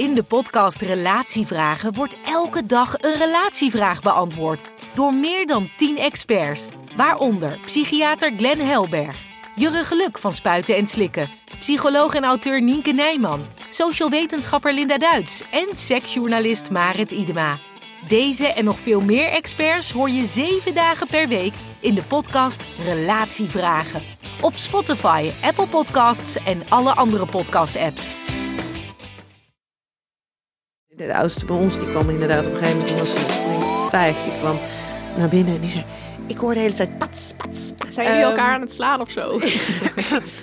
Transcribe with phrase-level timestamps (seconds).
[0.00, 6.66] In de podcast Relatievragen wordt elke dag een relatievraag beantwoord door meer dan 10 experts,
[6.96, 9.22] waaronder psychiater Glenn Helberg,
[9.54, 15.44] Jurre Geluk van Spuiten en Slikken, psycholoog en auteur Nienke Nijman, social wetenschapper Linda Duits
[15.50, 17.58] en seksjournalist Marit Idema.
[18.08, 22.62] Deze en nog veel meer experts hoor je zeven dagen per week in de podcast
[22.84, 24.02] Relatievragen.
[24.40, 28.14] Op Spotify, Apple Podcasts en alle andere podcast-apps.
[31.06, 33.14] De oudste bij ons die kwam inderdaad op een gegeven moment, was
[33.88, 34.56] vijf, die kwam
[35.16, 35.84] naar binnen en die zei...
[36.30, 37.94] Ik hoor de hele tijd pats, pats, pats.
[37.94, 39.38] Zijn jullie Ehm, elkaar aan het slaan of zo?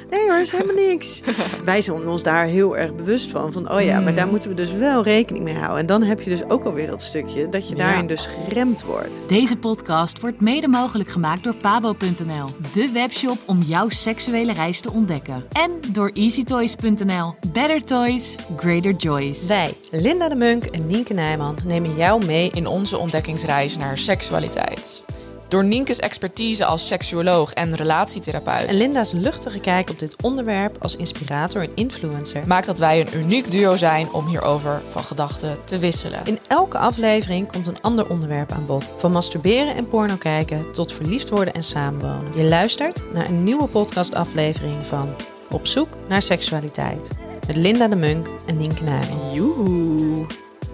[0.09, 1.21] Nee hoor, is helemaal niks.
[1.65, 3.51] Wij zijn ons daar heel erg bewust van.
[3.51, 5.79] Van oh ja, maar daar moeten we dus wel rekening mee houden.
[5.79, 9.19] En dan heb je dus ook alweer dat stukje dat je daarin dus geremd wordt.
[9.27, 14.91] Deze podcast wordt mede mogelijk gemaakt door pabo.nl, de webshop om jouw seksuele reis te
[14.91, 15.43] ontdekken.
[15.51, 17.35] En door easytoys.nl.
[17.53, 19.47] Better toys, greater joys.
[19.47, 25.05] Wij, Linda de Munk en Nienke Nijman, nemen jou mee in onze ontdekkingsreis naar seksualiteit.
[25.47, 30.95] Door Nienke's expertise als seksuoloog en relatietherapeut en Linda's luchtige kijk op dit onderwerp als
[30.95, 32.47] inspirator en influencer.
[32.47, 36.19] maakt dat wij een uniek duo zijn om hierover van gedachten te wisselen.
[36.23, 38.93] In elke aflevering komt een ander onderwerp aan bod.
[38.97, 42.31] Van masturberen en porno kijken tot verliefd worden en samenwonen.
[42.35, 45.15] Je luistert naar een nieuwe podcastaflevering van
[45.49, 47.09] Op zoek naar seksualiteit.
[47.47, 49.33] Met Linda de Munk en Nienke Nijman.
[49.33, 50.25] Joehoe.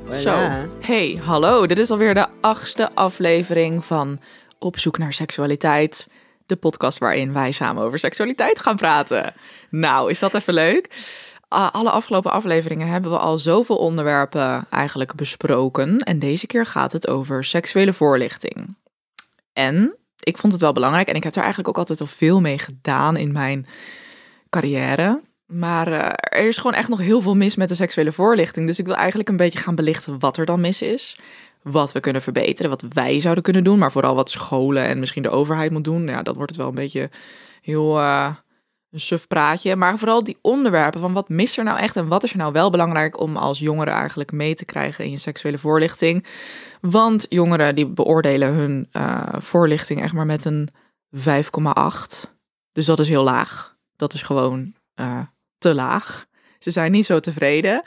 [0.05, 0.21] Voilà.
[0.21, 0.49] Zo.
[0.81, 1.65] Hey, hallo.
[1.67, 4.19] Dit is alweer de achtste aflevering van
[4.63, 6.09] Op zoek naar seksualiteit.
[6.45, 9.33] De podcast waarin wij samen over seksualiteit gaan praten.
[9.69, 10.89] Nou, is dat even leuk?
[11.47, 15.99] Alle afgelopen afleveringen hebben we al zoveel onderwerpen eigenlijk besproken.
[15.99, 18.75] En deze keer gaat het over seksuele voorlichting.
[19.53, 21.07] En ik vond het wel belangrijk.
[21.07, 23.67] En ik heb er eigenlijk ook altijd al veel mee gedaan in mijn
[24.49, 25.21] carrière.
[25.45, 28.67] Maar eh, er is gewoon echt nog heel veel mis met de seksuele voorlichting.
[28.67, 31.17] Dus ik wil eigenlijk een beetje gaan belichten wat er dan mis is.
[31.63, 33.79] Wat we kunnen verbeteren, wat wij zouden kunnen doen.
[33.79, 36.07] Maar vooral wat scholen en misschien de overheid moet doen.
[36.07, 37.09] Ja, dat wordt het wel een beetje
[37.61, 38.35] heel eh,
[38.91, 39.75] een suf praatje.
[39.75, 42.51] Maar vooral die onderwerpen van wat mist er nou echt en wat is er nou
[42.51, 46.25] wel belangrijk om als jongere eigenlijk mee te krijgen in je seksuele voorlichting.
[46.81, 50.69] Want jongeren die beoordelen hun eh, voorlichting echt maar met een
[51.15, 51.21] 5,8.
[52.71, 53.75] Dus dat is heel laag.
[53.95, 55.19] Dat is gewoon eh,
[55.57, 56.25] te laag.
[56.63, 57.83] Ze zijn niet zo tevreden.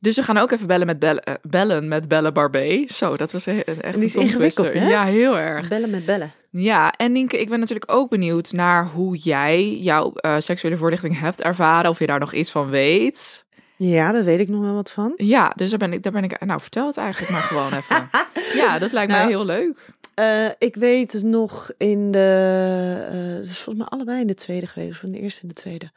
[0.00, 2.84] Dus we gaan ook even bellen met bellen, eh, bellen met Belle Barbé.
[2.86, 4.88] Zo, dat was echt Die een is ingewikkeld, hè?
[4.88, 5.68] Ja, heel erg.
[5.68, 6.32] Bellen met bellen.
[6.50, 11.18] Ja, en Nienke, ik ben natuurlijk ook benieuwd naar hoe jij jouw eh, seksuele voorlichting
[11.18, 11.90] hebt ervaren.
[11.90, 13.44] Of je daar nog iets van weet.
[13.76, 15.12] Ja, daar weet ik nog wel wat van.
[15.16, 16.44] Ja, dus daar ben ik, daar ben ik.
[16.44, 18.08] Nou, vertel het eigenlijk maar gewoon even.
[18.54, 19.94] Ja, dat lijkt mij Nou, heel leuk.
[20.16, 24.66] Eh, ik weet het nog in de, het is volgens mij allebei in de tweede
[24.66, 25.90] geweest, of in de eerste en de tweede.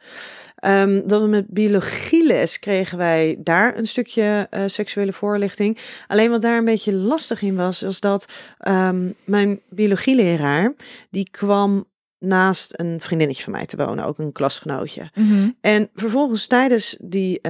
[0.56, 5.78] Ehm, dat we met biologieles kregen wij daar een stukje eh, seksuele voorlichting.
[6.06, 10.74] Alleen wat daar een beetje lastig in was, was dat ehm, mijn biologieleraar,
[11.10, 11.88] die kwam
[12.18, 15.10] naast een vriendinnetje van mij te wonen, ook een klasgenootje.
[15.60, 17.40] En vervolgens tijdens die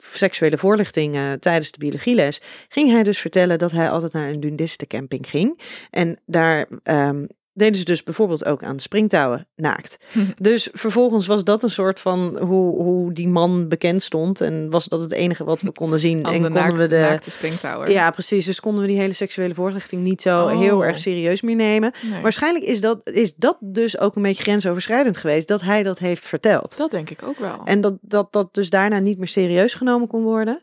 [0.00, 4.38] seksuele voorlichting eh, tijdens de biologieles ging hij dus vertellen dat hij altijd naar een
[4.38, 5.60] nudistencamping ging.
[5.90, 9.96] En daar ehm, deden ze dus bijvoorbeeld ook aan springtouwen naakt.
[10.34, 14.40] Dus vervolgens was dat een soort van hoe, hoe die man bekend stond.
[14.40, 16.22] En was dat het enige wat we konden zien.
[16.22, 16.96] En de konden we de.
[16.98, 17.92] naakte.
[17.92, 18.44] Ja, precies.
[18.44, 20.58] Dus konden we die hele seksuele voorlichting niet zo Oh.
[20.58, 21.92] heel erg serieus meer nemen.
[22.10, 22.22] Nee.
[22.22, 26.24] Waarschijnlijk is dat, is dat dus ook een beetje grensoverschrijdend geweest dat hij dat heeft
[26.24, 26.76] verteld.
[26.76, 27.60] Dat denk ik ook wel.
[27.64, 30.62] En dat, dat dat dus daarna niet meer serieus genomen kon worden.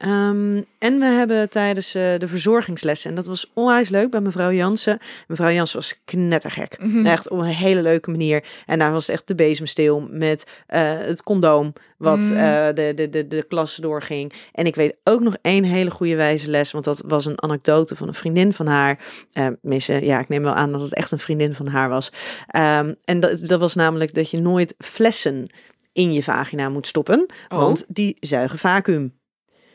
[0.00, 4.52] Ehm, en we hebben tijdens eh, de verzorgingslessen, en dat was onwijs leuk bij mevrouw
[4.52, 4.98] Jansen.
[5.28, 6.76] Mevrouw Jansen was knettergek.
[6.78, 7.06] Mhm.
[7.06, 8.44] Echt op een hele leuke manier.
[8.66, 12.32] En daar was echt de bezemsteel met eh, het condoom, wat Mm.
[12.32, 14.32] eh, de, de, de, de klas doorging.
[14.52, 17.96] En ik weet ook nog één hele goede wijze les, want dat was een anekdote
[17.96, 18.98] van een vriendin van haar.
[19.32, 22.12] Eh missen, ja, ik neem wel aan dat het echt een vriendin van haar was.
[22.46, 25.46] Ehm, en dat, dat was namelijk dat je nooit flessen
[25.92, 27.58] in je vagina moet stoppen, Oh.
[27.58, 29.18] want die zuigen vacuüm.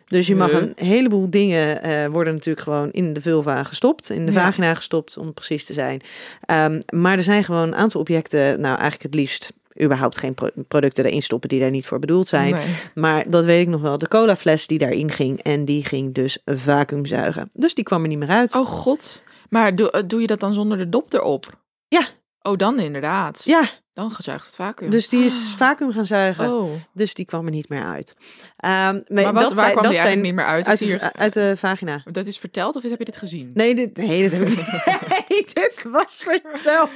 [0.07, 0.62] Dus je mag Huh?
[0.62, 4.42] een heleboel dingen eh, worden natuurlijk gewoon in de vulva gestopt, in de Ja.
[4.44, 6.02] vagina gestopt, om precies te zijn.
[6.46, 10.50] Ehm, maar er zijn gewoon een aantal objecten, nou eigenlijk het liefst überhaupt geen pro-
[10.68, 12.54] producten erin stoppen die daar niet voor bedoeld zijn.
[12.54, 12.66] Nee.
[12.94, 13.98] Maar dat weet ik nog wel.
[13.98, 17.50] De colafles die daarin ging en die ging dus vacuüm zuigen.
[17.54, 18.56] Dus die kwam er niet meer uit.
[18.56, 19.22] Oh god.
[19.50, 21.60] Maar doe, eh, doe je dat dan zonder de dop erop?
[21.88, 22.06] Ja.
[22.47, 23.42] Oh, dan inderdaad.
[23.45, 24.89] Ja, Dan gezuigt het vacuüm.
[24.89, 26.53] dus die is vacuüm gaan zuigen.
[26.53, 26.71] Oh.
[26.94, 28.15] Dus die kwam er niet meer uit.
[28.57, 30.68] Ehm, Maar wat, dat waar kwam dat die zijn eigenlijk niet meer uit?
[30.68, 32.03] uit, hier- uit de vagina.
[32.12, 33.51] Dat is verteld of heb je dit gezien?
[33.53, 34.83] Nee, dit, nee, dat heb ik niet.
[35.30, 36.89] Nee, dit was verteld.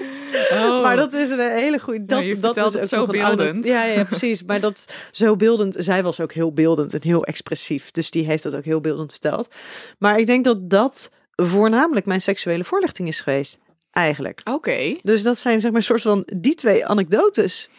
[0.52, 0.82] Oh.
[0.82, 2.06] Maar dat is een hele goede.
[2.06, 3.66] Dat, Ja, dat is ook zo beeldend.
[3.66, 4.44] Ja, ja, precies.
[4.44, 5.76] Maar dat zo beeldend.
[5.78, 7.92] Zij was ook heel beeldend en heel expressief.
[7.92, 9.48] Dus die heeft dat ook heel beeldend verteld.
[9.98, 13.58] Maar ik denk dat dat voornamelijk mijn seksuele voorlichting is geweest.
[14.00, 14.42] Eigenlijk.
[14.44, 14.96] Oké.
[15.04, 17.70] Dus dat zijn zeg maar een soort van die twee anekdotes.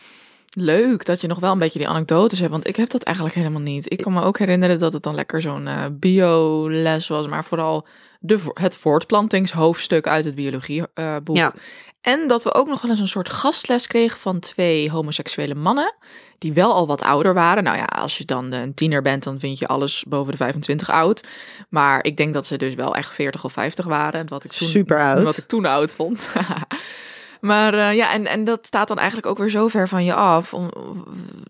[0.59, 3.37] Leuk dat je nog wel een beetje die anekdotes hebt, want ik heb dat eigenlijk
[3.37, 3.93] helemaal niet.
[3.93, 7.87] Ik kan me ook herinneren dat het dan lekker zo'n eh, bio-les was, maar vooral
[8.21, 11.37] de, het voortplantingshoofdstuk uit het biologieboek.
[11.37, 11.53] Ja.
[12.01, 15.95] En dat we ook nog wel eens een soort gastles kregen van twee homoseksuele mannen,
[16.39, 17.63] die wel al wat ouder waren.
[17.63, 20.91] Nou ja, als je dan een tiener bent, dan vind je alles boven de 25
[20.91, 21.27] oud.
[21.69, 24.29] Maar ik denk dat ze dus wel echt 40 of 50 waren.
[24.29, 25.23] Wat ik toen, Super oud.
[25.23, 26.29] Wat ik toen oud vond.
[27.41, 30.15] Maar eh, ja, en, en dat staat dan eigenlijk ook weer zo ver van je
[30.15, 30.55] af.
[30.55, 30.71] Om,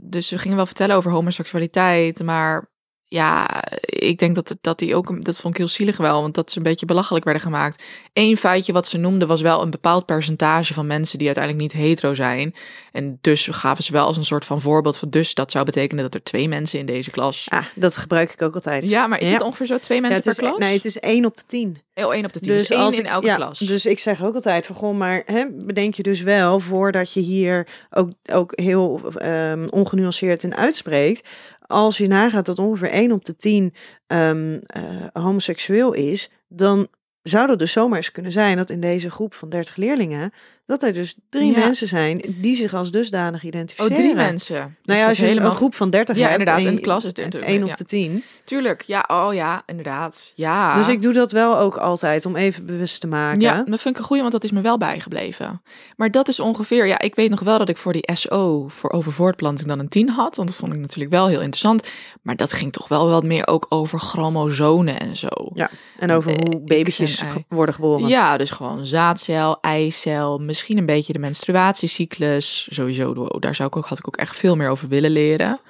[0.01, 2.70] dus we gingen wel vertellen over homoseksualiteit, maar
[3.13, 6.51] ja, ik denk dat, dat die ook, dat vond ik heel zielig wel, want dat
[6.51, 7.83] ze een beetje belachelijk werden gemaakt.
[8.13, 11.83] Eén feitje wat ze noemden was wel een bepaald percentage van mensen die uiteindelijk niet
[11.83, 12.55] hetero zijn.
[12.93, 16.05] En dus gaven ze wel als een soort van voorbeeld van, dus dat zou betekenen
[16.05, 17.47] dat er twee mensen in deze klas.
[17.49, 18.89] Ah, dat gebruik ik ook altijd.
[18.89, 19.33] Ja, maar is Ja.
[19.33, 20.59] het ongeveer zo twee Ja, mensen is, per klas?
[20.59, 21.79] Nee, het is één op de tien.
[21.95, 23.59] Oh, één op de tien, dus, één als in elke ja, klas.
[23.59, 27.21] Dus ik zeg ook altijd van goh, maar hè, bedenk je dus wel voordat je
[27.21, 31.29] hier ook, ook heel ehm, ongenuanceerd in uitspreekt.
[31.71, 33.75] Als je nagaat dat ongeveer 1 op de 10
[34.07, 34.83] ehm, eh,
[35.13, 36.89] homoseksueel is, dan
[37.23, 40.33] zou dat dus zomaar eens kunnen zijn dat in deze groep van 30 leerlingen,
[40.71, 41.59] dat er dus drie Ja.
[41.59, 43.95] mensen zijn die zich als dusdanig oh, identificeren.
[43.97, 44.57] drie mensen.
[44.59, 46.81] Nou Dus ja, als je helemaal een groep van 30 Ja, hebt, inderdaad, en een
[46.81, 47.75] klas is natuurlijk- 1 op ja.
[47.75, 48.23] de 10.
[48.45, 50.33] Tuurlijk, ja, oh ja, inderdaad.
[50.35, 50.77] Ja.
[50.77, 53.41] Dus ik doe dat wel ook altijd om even bewust te maken.
[53.41, 55.63] Ja, dat vind ik een goeie, want dat is me wel bijgebleven.
[55.97, 58.91] Maar dat is ongeveer, ja, ik weet nog wel dat ik voor die SO, voor
[58.91, 60.37] over voortplanting, dan een 10 had.
[60.37, 61.89] Want dat vond ik natuurlijk wel heel interessant.
[62.23, 65.29] Maar dat ging toch wel wat meer ook over chromosomen en zo.
[65.55, 68.09] Ja, en over Eh, hoe babytjes en ge- worden geboren.
[68.09, 72.69] Ja, dus gewoon zaadcel, eicel, misschien een beetje de menstruatiecyclus.
[72.71, 75.61] Sowieso, daar zou ik ook, had ik ook echt veel meer over willen leren.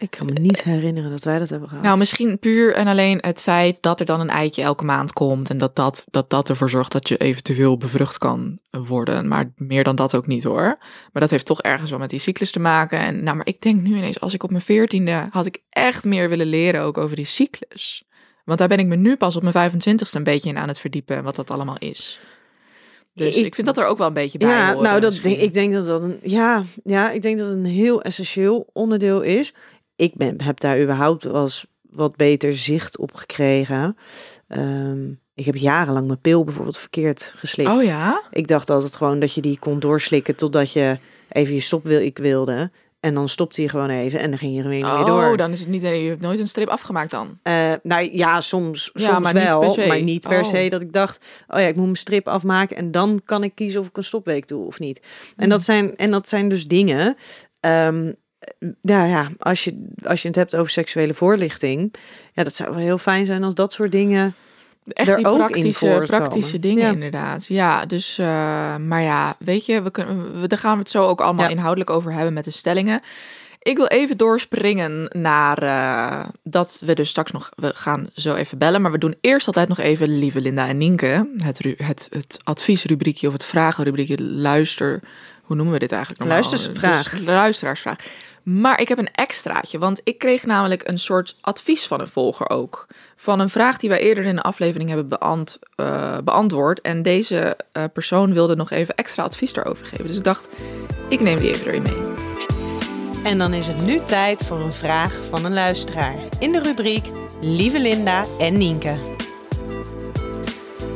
[0.00, 1.84] Ik kan me niet herinneren dat wij dat hebben gehad.
[1.84, 5.50] Nou, misschien puur en alleen het feit dat er dan een eitje elke maand komt.
[5.50, 9.28] En dat dat, dat, dat ervoor zorgt dat je eventueel bevrucht kan worden.
[9.28, 10.76] Maar meer dan dat ook niet hoor.
[11.12, 12.98] Maar dat heeft toch ergens wel met die cyclus te maken.
[12.98, 16.04] En nou, maar ik denk nu ineens, als ik op mijn veertiende had ik echt
[16.04, 18.04] meer willen leren ook over die cyclus.
[18.44, 20.78] Want daar ben ik me nu pas op mijn 25ste een beetje in aan het
[20.78, 21.22] verdiepen.
[21.22, 22.20] Wat dat allemaal is.
[23.14, 25.38] Dus ik, Ik- vind dat er ook wel een beetje bij ja, nou, dat, denk-
[25.38, 29.20] ik denk dat dat een, ja, ja, ik denk dat het een heel essentieel onderdeel
[29.20, 29.54] is.
[29.96, 33.96] Ik ben, heb daar überhaupt wel eens wat beter zicht op gekregen.
[34.48, 37.70] Ehm, ik heb jarenlang mijn pil bijvoorbeeld verkeerd geslikt.
[37.70, 38.22] Oh ja?
[38.30, 40.98] Ik dacht altijd gewoon dat je die kon doorslikken totdat je
[41.28, 42.70] even je stop wil, ik wilde.
[43.00, 45.30] En dan stopte je gewoon even en dan ging je er weer mee door.
[45.30, 47.38] Oh, dan is het niet, je hebt nooit een strip afgemaakt dan.
[47.42, 50.48] Eh, nou ja, soms, Ja, soms maar wel, maar niet per Oh.
[50.50, 53.54] se dat ik dacht, oh ja, ik moet mijn strip afmaken en dan kan ik
[53.54, 54.98] kiezen of ik een stopweek doe of niet.
[54.98, 55.48] En, Hmm.
[55.48, 57.16] dat, zijn, en dat zijn dus dingen,
[57.60, 58.12] ehm,
[58.82, 61.94] ja, ja als, je, als je het hebt over seksuele voorlichting,
[62.32, 64.34] ja, dat zou wel heel fijn zijn als dat soort dingen.
[64.88, 66.92] Echt die praktische, praktische dingen Ja.
[66.92, 67.46] inderdaad.
[67.46, 68.26] Ja, dus, eh,
[68.76, 71.50] maar ja, weet je, we kunnen, we, daar gaan we het zo ook allemaal Ja.
[71.52, 73.00] inhoudelijk over hebben met de stellingen.
[73.62, 78.58] Ik wil even doorspringen naar eh, dat we dus straks nog, we gaan zo even
[78.58, 82.06] bellen, maar we doen eerst altijd nog even, lieve Linda en Nienke, het, ru- het,
[82.10, 85.00] het adviesrubriekje of het vragenrubriekje, luister,
[85.42, 86.40] hoe noemen we dit eigenlijk normaal?
[86.40, 87.10] Luistersvraag.
[87.10, 87.96] Dus luisteraarsvraag.
[88.48, 92.48] Maar ik heb een extraatje, want ik kreeg namelijk een soort advies van een volger
[92.48, 92.86] ook.
[93.16, 96.80] Van een vraag die wij eerder in de aflevering hebben beant, eh, beantwoord.
[96.80, 100.06] En deze eh, persoon wilde nog even extra advies daarover geven.
[100.06, 100.48] Dus ik dacht,
[101.08, 102.14] ik neem die even erin mee.
[103.24, 106.14] En dan is het nu tijd voor een vraag van een luisteraar.
[106.38, 108.96] In de rubriek Lieve Linda en Nienke.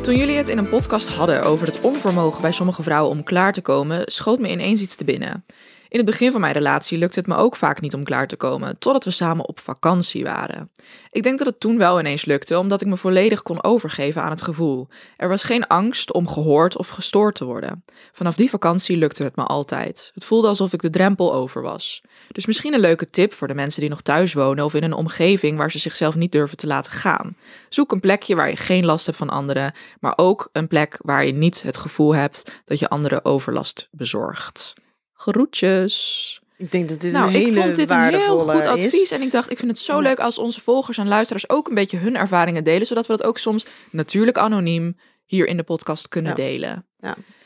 [0.03, 3.53] Toen jullie het in een podcast hadden over het onvermogen bij sommige vrouwen om klaar
[3.53, 5.45] te komen, schoot me ineens iets te binnen.
[5.93, 8.37] In het begin van mijn relatie lukte het me ook vaak niet om klaar te
[8.37, 10.71] komen, totdat we samen op vakantie waren.
[11.11, 14.31] Ik denk dat het toen wel ineens lukte, omdat ik me volledig kon overgeven aan
[14.31, 14.89] het gevoel.
[15.17, 17.85] Er was geen angst om gehoord of gestoord te worden.
[18.13, 20.11] Vanaf die vakantie lukte het me altijd.
[20.15, 22.03] Het voelde alsof ik de drempel over was.
[22.29, 24.93] Dus misschien een leuke tip voor de mensen die nog thuis wonen of in een
[24.93, 27.37] omgeving waar ze zichzelf niet durven te laten gaan.
[27.69, 31.27] Zoek een plekje waar je geen last hebt van anderen, maar ook een plek waar
[31.27, 34.75] je niet het gevoel hebt dat je anderen overlast bezorgt.
[35.23, 36.41] Groetjes.
[36.57, 39.01] Ik denk dat dit Nou, een ik hele vond dit een heel goed advies.
[39.03, 39.11] is.
[39.11, 40.01] En ik dacht, ik vind het zo Ja.
[40.01, 42.87] leuk als onze volgers en luisteraars ook een beetje hun ervaringen delen.
[42.87, 46.37] Zodat we dat ook soms natuurlijk anoniem hier in de podcast kunnen Ja.
[46.37, 46.87] delen.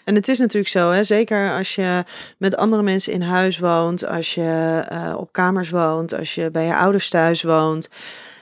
[0.04, 2.04] En het is natuurlijk zo, hè, zeker als je
[2.38, 6.66] met andere mensen in huis woont, als je eh, op kamers woont, als je bij
[6.66, 7.88] je ouders thuis woont,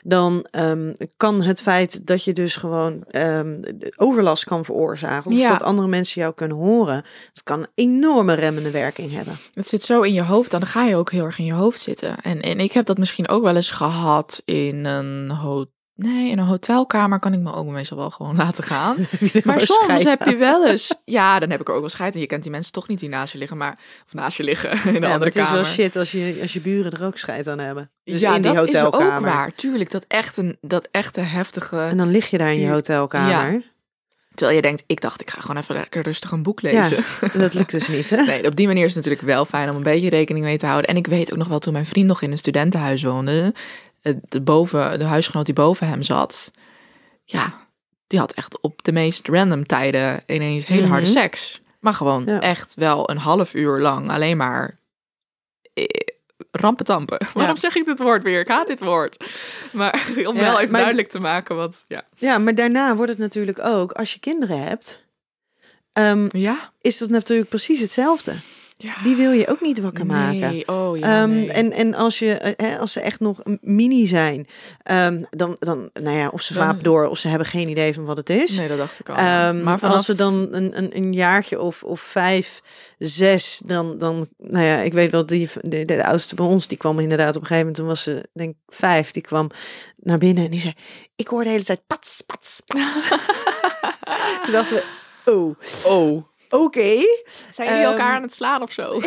[0.06, 3.62] dan ehm, kan het feit dat je dus gewoon ehm,
[3.96, 5.48] overlast kan veroorzaken, of Ja.
[5.48, 9.36] dat andere mensen jou kunnen horen, dat kan een enorme remmende werking hebben.
[9.52, 11.80] Het zit zo in je hoofd, dan ga je ook heel erg in je hoofd
[11.80, 12.20] zitten.
[12.20, 15.72] En, en ik heb dat misschien ook wel eens gehad in een hotel.
[15.96, 18.96] Nee, in een hotelkamer kan ik me ook meestal wel gewoon laten gaan.
[19.44, 20.94] Maar soms heb je wel eens...
[21.04, 22.14] Ja, dan heb ik er ook wel scheid.
[22.14, 23.56] En je kent die mensen toch niet die naast je liggen.
[23.56, 25.60] Maar, of naast je liggen in een Ja, maar andere het is kamer.
[25.60, 27.90] wel shit als je, als je buren er ook scheid aan hebben.
[28.04, 29.52] Dus ja, in die dat is ook waar.
[29.54, 31.78] Tuurlijk, dat echt een dat echte heftige...
[31.78, 32.72] En dan lig je daar in je Ja.
[32.72, 33.62] hotelkamer.
[34.34, 37.04] Terwijl je denkt, ik dacht, ik ga gewoon even lekker rustig een boek lezen.
[37.32, 38.22] Dat lukt dus niet, hè?
[38.22, 40.66] Nee, op die manier is het natuurlijk wel fijn om een beetje rekening mee te
[40.66, 40.90] houden.
[40.90, 43.54] En ik weet ook nog wel, toen mijn vriend nog in een studentenhuis woonde,
[44.28, 46.50] de, boven, de huisgenoot die boven hem zat,
[47.24, 47.54] ja,
[48.06, 51.16] die had echt op de meest random tijden ineens hele harde Mhm.
[51.18, 51.62] seks.
[51.80, 52.40] Maar gewoon Ja.
[52.40, 54.78] echt wel een half uur lang alleen maar
[55.74, 55.84] eh,
[56.50, 57.26] rampetampen.
[57.34, 58.40] Waarom zeg ik dit woord weer?
[58.40, 59.24] Ik haat dit woord.
[59.72, 62.02] Maar om Ja, wel even maar- duidelijk te maken wat, ja.
[62.16, 65.06] Ja, maar daarna wordt het natuurlijk ook, als je kinderen hebt,
[65.92, 66.72] ehm, Ja?
[66.80, 68.34] is dat natuurlijk precies hetzelfde.
[68.76, 68.94] Ja.
[69.02, 70.38] Die wil je ook niet wakker maken.
[70.40, 71.52] Nee, oh ja, Ehm, nee.
[71.52, 74.46] en, en als, je, eh, hè, als ze echt nog mini zijn,
[74.82, 77.94] ehm, dan, dan, nou ja, of ze Dan- slapen door of ze hebben geen idee
[77.94, 78.58] van wat het is.
[78.58, 79.14] Nee, dat dacht ik al.
[79.16, 79.94] Ehm, maar vanaf...
[79.96, 82.60] Als ze dan een, een, een jaartje of, of vijf,
[82.98, 86.66] zes, dan, dan, nou ja, ik weet wel, die, de, de, de oudste bij ons,
[86.66, 89.50] die kwam inderdaad op een gegeven moment, toen was ze denk ik vijf, die kwam
[89.96, 90.74] naar binnen en die zei,
[91.16, 93.08] ik hoor de hele tijd pats, pats, pats.
[94.42, 94.84] toen dachten we,
[95.32, 96.24] oh, Oh.
[96.62, 96.96] Oké.
[97.50, 99.00] Zijn jullie elkaar Ehm, aan het slaan of zo?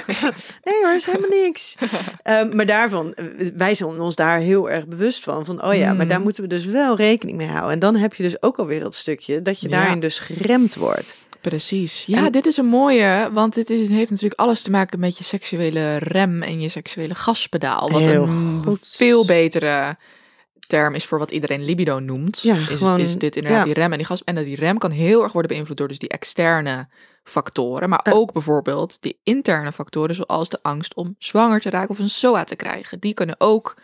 [0.64, 1.74] Nee hoor, is helemaal niks.
[2.22, 3.14] Ehm, maar daarvan,
[3.56, 5.44] wij zijn ons daar heel erg bewust van.
[5.44, 7.72] Van, oh ja, maar daar moeten we dus wel rekening mee houden.
[7.72, 9.76] En dan heb je dus ook alweer dat stukje, dat je Ja.
[9.80, 11.14] daarin dus geremd wordt.
[11.40, 12.04] Precies.
[12.06, 15.18] Ja, En- dit is een mooie, want dit is, heeft natuurlijk alles te maken met
[15.18, 17.90] je seksuele rem en je seksuele gaspedaal.
[17.90, 18.92] Wat Heel een goed.
[18.96, 19.96] veel betere
[20.66, 22.40] term is voor wat iedereen libido noemt.
[22.42, 23.64] Ja, is, gewoon- is dit inderdaad ja.
[23.72, 24.24] die rem en die gas.
[24.24, 26.88] En die rem kan heel erg worden beïnvloed door dus die externe
[27.24, 31.98] factoren, maar ook bijvoorbeeld die interne factoren zoals de angst om zwanger te raken of
[31.98, 33.00] een SOA te krijgen.
[33.00, 33.74] Die kunnen ook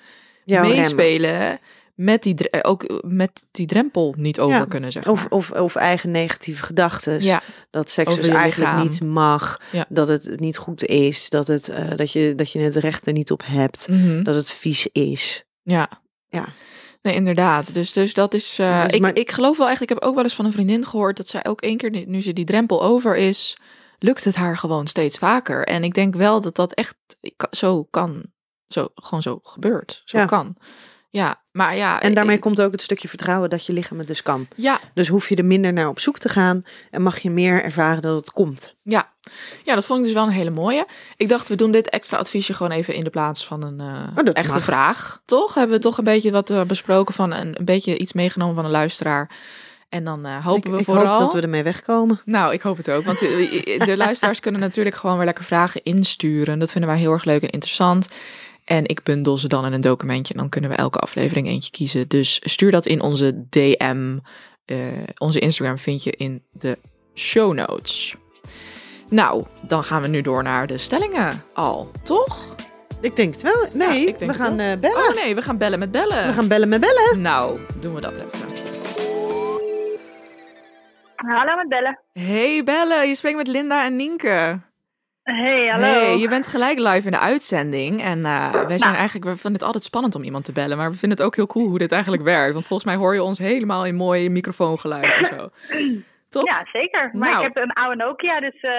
[0.45, 0.69] remmen.
[0.71, 1.59] meespelen
[1.95, 5.15] met die, eh, ook met die drempel niet over Ja, kunnen, zeg maar.
[5.15, 7.23] Of, of, of eigen negatieve gedachten.
[7.23, 8.83] ja, Dat seks dus eigenlijk lichaam.
[8.83, 9.61] niet mag.
[9.89, 11.29] Dat het niet goed is.
[11.29, 13.89] Dat, het, eh, dat, je, dat je het recht er niet op hebt.
[13.89, 14.23] mhm.
[14.23, 15.45] Dat het vies is.
[15.63, 15.89] ja.
[16.31, 16.49] Ja.
[17.03, 17.75] Nee, inderdaad.
[17.75, 18.59] Dus, dus dat is.
[18.59, 19.81] eh, Dus ik, maar- ik geloof wel echt.
[19.83, 22.23] Ik heb ook wel eens van een vriendin gehoord dat zij ook één keer, nu-
[22.23, 23.57] ze die drempel over is,
[23.99, 25.67] lukt het haar gewoon steeds vaker.
[25.67, 26.97] En ik denk wel dat dat echt
[27.51, 28.23] zo kan.
[28.69, 30.03] Zo, gewoon zo gebeurt.
[30.05, 30.25] Zo Ja.
[30.25, 30.57] kan.
[31.13, 32.01] Ja, maar ja.
[32.01, 34.47] En daarmee ik- komt ook het stukje vertrouwen dat je lichaam het dus kan.
[34.57, 36.63] Ja, Dus hoef je er minder naar op zoek te gaan.
[36.91, 38.75] En mag je meer ervaren dat het komt.
[38.83, 39.09] ja.
[39.65, 40.87] Ja, dat vond ik dus wel een hele mooie.
[41.17, 44.19] Ik dacht, we doen dit extra adviesje gewoon even in de plaats van een eh,
[44.25, 44.63] Oh, echte mag.
[44.63, 45.23] vraag.
[45.25, 45.55] Toch?
[45.55, 48.65] Hebben we toch een beetje wat eh, besproken van een, een beetje iets meegenomen van
[48.65, 49.31] een luisteraar.
[49.89, 51.07] En dan eh, hopen ik we ik vooral.
[51.07, 52.21] hoop dat we ermee wegkomen.
[52.25, 53.05] Nou, ik hoop het ook.
[53.05, 56.59] Want de luisteraars kunnen natuurlijk gewoon weer lekker vragen insturen.
[56.59, 58.09] Dat vinden wij heel erg leuk en interessant.
[58.71, 60.35] En ik bundel ze dan in een documentje.
[60.35, 62.09] En dan kunnen we elke aflevering eentje kiezen.
[62.09, 64.19] Dus stuur dat in onze DM.
[64.65, 64.77] Eh,
[65.19, 66.79] onze Instagram vind je in de
[67.15, 68.15] show notes.
[69.09, 72.55] Nou, dan gaan we nu door naar de stellingen al, toch?
[73.01, 73.63] Ik denk het wel.
[73.63, 74.73] Ja, Nee, ik denk we gaan wel.
[74.73, 75.09] eh, bellen.
[75.09, 76.27] Oh nee, we gaan bellen met bellen.
[76.27, 77.21] We gaan bellen met bellen.
[77.21, 78.49] Nou, doen we dat even.
[81.17, 81.99] Hallo met bellen.
[82.13, 84.61] Hey bellen, je spreekt met Linda en Nienke.
[85.35, 85.87] Hey, hallo.
[85.87, 88.03] Hey, je bent gelijk live in de uitzending.
[88.03, 88.95] En eh, wij zijn Nou.
[88.95, 90.77] eigenlijk, we vinden het altijd spannend om iemand te bellen.
[90.77, 92.53] Maar we vinden het ook heel cool hoe dit eigenlijk werkt.
[92.53, 95.51] Want volgens mij hoor je ons helemaal in mooi microfoongeluid en zo.
[96.29, 96.45] Toch?
[96.47, 97.11] Ja, zeker.
[97.15, 97.45] Maar Nou.
[97.47, 98.71] ik heb een oude Nokia, dus eh,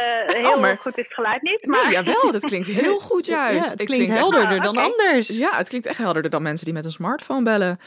[0.42, 1.66] heel maar- goed is het geluid niet.
[1.66, 3.64] Maar Nee, jawel, dat klinkt heel goed juist.
[3.64, 4.86] Ja, het klinkt helderder Ah, dan oké.
[4.86, 5.38] anders.
[5.38, 7.80] Ja, het klinkt echt helderder dan mensen die met een smartphone bellen.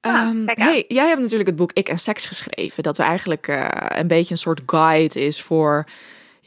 [0.00, 2.82] Ah, Ehm, hey, jij hebt natuurlijk het boek Ik en Seks geschreven.
[2.82, 5.84] Dat we eigenlijk eh, een beetje een soort guide is voor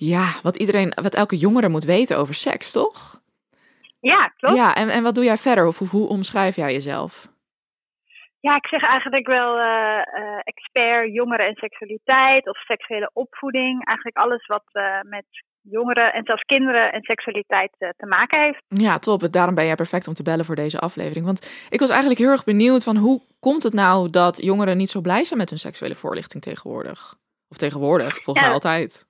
[0.05, 3.21] ja, wat iedereen, wat elke jongere moet weten over seks, toch?
[3.99, 4.55] ja, klopt.
[4.55, 4.61] Ja.
[4.63, 5.67] Ja, en, en wat doe jij verder?
[5.67, 7.29] Of hoe, hoe omschrijf jij jezelf?
[8.41, 13.85] ik zeg eigenlijk wel eh, eh, expert jongeren en seksualiteit of seksuele opvoeding.
[13.85, 15.25] Eigenlijk alles wat eh, met
[15.61, 18.63] jongeren en zelfs kinderen en seksualiteit te maken heeft.
[18.67, 19.31] Ja, top.
[19.31, 21.25] Daarom ben jij perfect om te bellen voor deze aflevering.
[21.25, 24.89] Want ik was eigenlijk heel erg benieuwd van hoe komt het nou dat jongeren niet
[24.89, 27.15] zo blij zijn met hun seksuele voorlichting tegenwoordig?
[27.49, 28.43] Of tegenwoordig, volgens Ja.
[28.43, 29.07] mij altijd.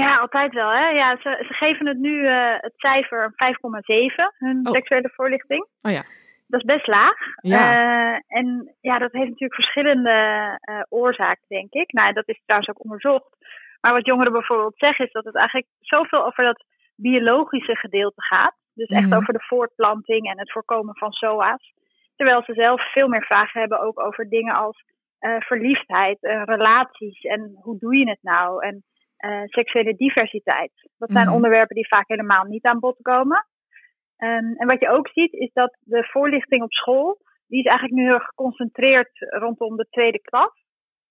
[0.00, 0.70] Ja, altijd wel.
[0.70, 0.88] Hè?
[0.88, 4.72] Ja, ze, ze geven het nu eh, het cijfer 5,7, hun Oh.
[4.72, 5.66] seksuele voorlichting.
[5.82, 6.02] Oh ja.
[6.46, 7.16] Dat is best laag.
[7.42, 7.58] Ja.
[7.72, 10.10] Eh, en ja, dat heeft natuurlijk verschillende
[10.60, 11.92] eh, oorzaken, denk ik.
[11.92, 13.36] Nou, dat is trouwens ook onderzocht.
[13.80, 16.64] Maar wat jongeren bijvoorbeeld zeggen, is dat het eigenlijk zoveel over dat
[16.96, 18.54] biologische gedeelte gaat.
[18.74, 19.14] Dus echt Mhm.
[19.16, 21.72] over de voortplanting en het voorkomen van SOA's.
[22.16, 24.84] Terwijl ze zelf veel meer vragen hebben ook over dingen als
[25.38, 28.64] verliefdheid, relaties en hoe doe je het nou?
[28.66, 28.84] En
[29.22, 30.72] eh, seksuele diversiteit.
[30.98, 31.34] Dat zijn Mhm.
[31.34, 33.46] onderwerpen die vaak helemaal niet aan bod komen.
[34.16, 38.00] Ehm, en wat je ook ziet, is dat de voorlichting op school, die is eigenlijk
[38.00, 40.52] nu heel geconcentreerd rondom de tweede klas.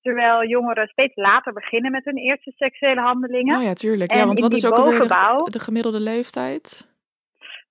[0.01, 3.57] Terwijl jongeren steeds later beginnen met hun eerste seksuele handelingen.
[3.57, 4.11] Oh ja, tuurlijk.
[4.11, 6.89] En Ja, want wat is ook bovenbouw- de, de gemiddelde leeftijd?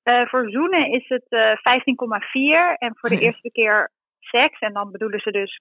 [0.03, 3.21] Eh, voor zoenen is het eh 15,4 en voor de ja.
[3.21, 5.61] eerste keer seks, en dan bedoelen ze dus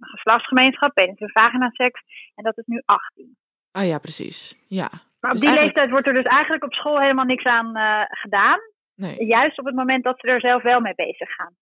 [0.00, 2.00] geslachtsgemeenschap, penis en vagina seks,
[2.34, 3.36] en dat is nu 18.
[3.76, 4.58] Ah ja, precies.
[4.68, 4.88] Ja.
[5.20, 7.76] Maar op Dus die eigenlijk- leeftijd wordt er dus eigenlijk op school helemaal niks aan
[7.76, 8.58] eh, gedaan.
[8.94, 9.26] Nee.
[9.26, 11.54] Juist op het moment dat ze er zelf wel mee bezig gaan.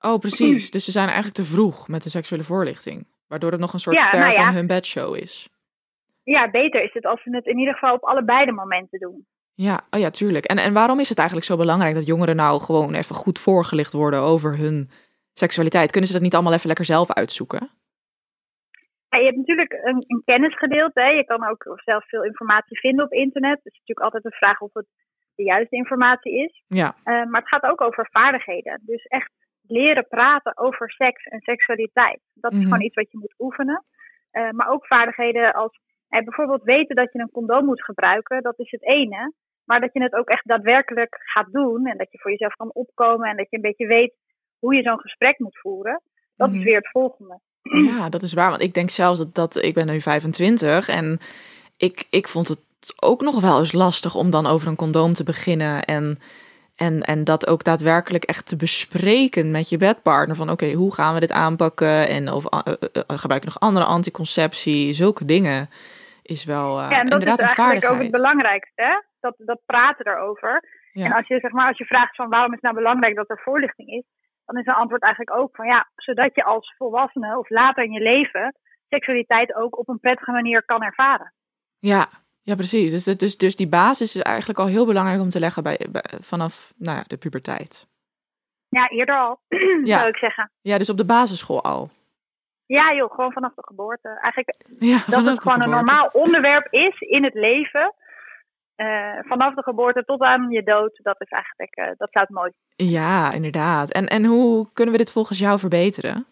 [0.00, 0.70] Oh, precies.
[0.70, 3.06] Dus ze zijn eigenlijk te vroeg met de seksuele voorlichting.
[3.26, 4.44] Waardoor het nog een soort Ja, ver nou ja.
[4.44, 5.48] van hun bedshow is.
[6.22, 9.26] Ja, beter is het als ze het in ieder geval op allebei de momenten doen.
[9.54, 10.44] Ja, oh ja, tuurlijk.
[10.44, 13.92] En, en waarom is het eigenlijk zo belangrijk dat jongeren nou gewoon even goed voorgelicht
[13.92, 14.90] worden over hun
[15.32, 15.90] seksualiteit?
[15.90, 17.70] Kunnen ze dat niet allemaal even lekker zelf uitzoeken?
[19.12, 21.00] Ja, je hebt natuurlijk een, een kennisgedeelte.
[21.00, 21.10] Hè.
[21.10, 23.56] Je kan ook zelf veel informatie vinden op internet.
[23.62, 24.86] Het is natuurlijk altijd de vraag of het
[25.34, 26.62] de juiste informatie is.
[26.66, 28.80] Ja, Eh, maar het gaat ook over vaardigheden.
[28.84, 29.30] Dus echt
[29.66, 32.20] leren praten over seks en seksualiteit.
[32.34, 32.66] Dat is Mhm.
[32.66, 33.84] gewoon iets wat je moet oefenen.
[34.30, 38.42] Eh, maar ook vaardigheden als eh, bijvoorbeeld weten dat je een condoom moet gebruiken.
[38.42, 39.32] Dat is het ene.
[39.64, 41.86] Maar dat je het ook echt daadwerkelijk gaat doen.
[41.86, 43.28] En dat je voor jezelf kan opkomen.
[43.28, 44.14] En dat je een beetje weet
[44.58, 46.02] hoe je zo'n gesprek moet voeren.
[46.36, 46.58] Dat Mhm.
[46.58, 47.40] is weer het volgende.
[47.62, 48.50] Ja, dat is waar.
[48.50, 51.20] Want ik denk zelfs dat, dat ik ben nu 25 en
[51.76, 52.60] ik, ik vond het
[53.00, 56.18] ook nog wel eens lastig om dan over een condoom te beginnen en,
[56.76, 60.36] en, en dat ook daadwerkelijk echt te bespreken met je bedpartner.
[60.36, 63.60] Van oké, hoe gaan we dit aanpakken en of eh, eh, eh, gebruik je nog
[63.60, 65.68] andere anticonceptie, zulke dingen
[66.22, 69.00] is wel eh, Ja, en dat inderdaad is eigenlijk ook het belangrijkste, hè?
[69.20, 70.64] Dat, dat praten erover.
[70.92, 71.04] Ja.
[71.04, 73.30] En als je, zeg maar, als je vraagt van waarom is het nou belangrijk dat
[73.30, 74.04] er voorlichting is,
[74.52, 77.92] dan is een antwoord eigenlijk ook van ja, zodat je als volwassene of later in
[77.92, 78.54] je leven
[78.88, 81.32] seksualiteit ook op een prettige manier kan ervaren.
[81.78, 82.06] Ja,
[82.42, 82.90] ja, precies.
[83.04, 86.04] Dus, dus, dus die basis is eigenlijk al heel belangrijk om te leggen bij, bij-
[86.20, 87.86] vanaf nou ja, de puberteit.
[88.68, 89.40] Ja, eerder al,
[89.84, 89.96] Ja.
[89.98, 90.50] zou ik zeggen.
[90.60, 91.90] Ja, dus op de basisschool al.
[92.66, 94.08] Ja joh, gewoon vanaf de geboorte.
[94.08, 97.94] Eigenlijk Ja, dat het gewoon een normaal onderwerp is in het leven.
[98.82, 102.52] Eh, vanaf de geboorte tot aan je dood, dat is eigenlijk, eh, dat het mooi
[102.76, 103.92] Ja, inderdaad.
[103.92, 106.26] En, en hoe kunnen we dit volgens jou verbeteren?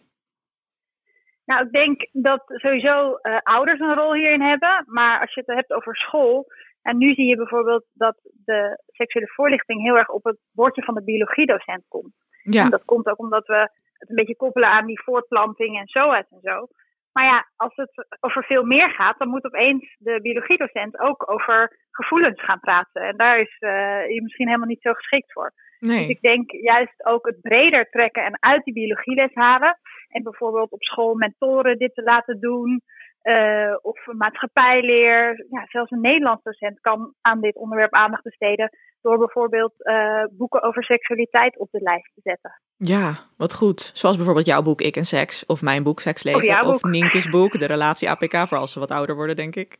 [1.45, 4.83] Nou, ik denk dat sowieso eh, ouders een rol hierin hebben.
[4.85, 6.45] Maar als je het hebt over school.
[6.81, 10.93] En nu zie je bijvoorbeeld dat de seksuele voorlichting heel erg op het bordje van
[10.93, 12.13] de biologiedocent komt.
[12.43, 15.87] Ja, En dat komt ook omdat we het een beetje koppelen aan die voortplanting en
[15.87, 16.67] zo en zo.
[17.13, 21.77] Maar ja, als het over veel meer gaat, dan moet opeens de biologiedocent ook over
[21.91, 23.01] gevoelens gaan praten.
[23.01, 25.53] En daar is eh, je misschien helemaal niet zo geschikt voor.
[25.79, 29.79] Dus ik denk juist ook het breder trekken en uit die biologieles halen.
[30.09, 32.81] En bijvoorbeeld op school mentoren dit te laten doen.
[33.21, 35.45] Eh, of maatschappijleer.
[35.49, 38.69] Ja, zelfs een Nederlands docent kan aan dit onderwerp aandacht besteden.
[39.01, 42.61] Door bijvoorbeeld eh, boeken over seksualiteit op de lijst te zetten.
[42.77, 43.91] Ja, wat goed.
[43.93, 45.45] Zoals bijvoorbeeld jouw boek Ik en Seks.
[45.45, 46.65] Of mijn boek Of Seksleven.
[46.65, 46.83] Of.
[46.83, 48.35] Nienke's boek, de relatie APK.
[48.47, 49.77] Voor als ze wat ouder worden, denk ik.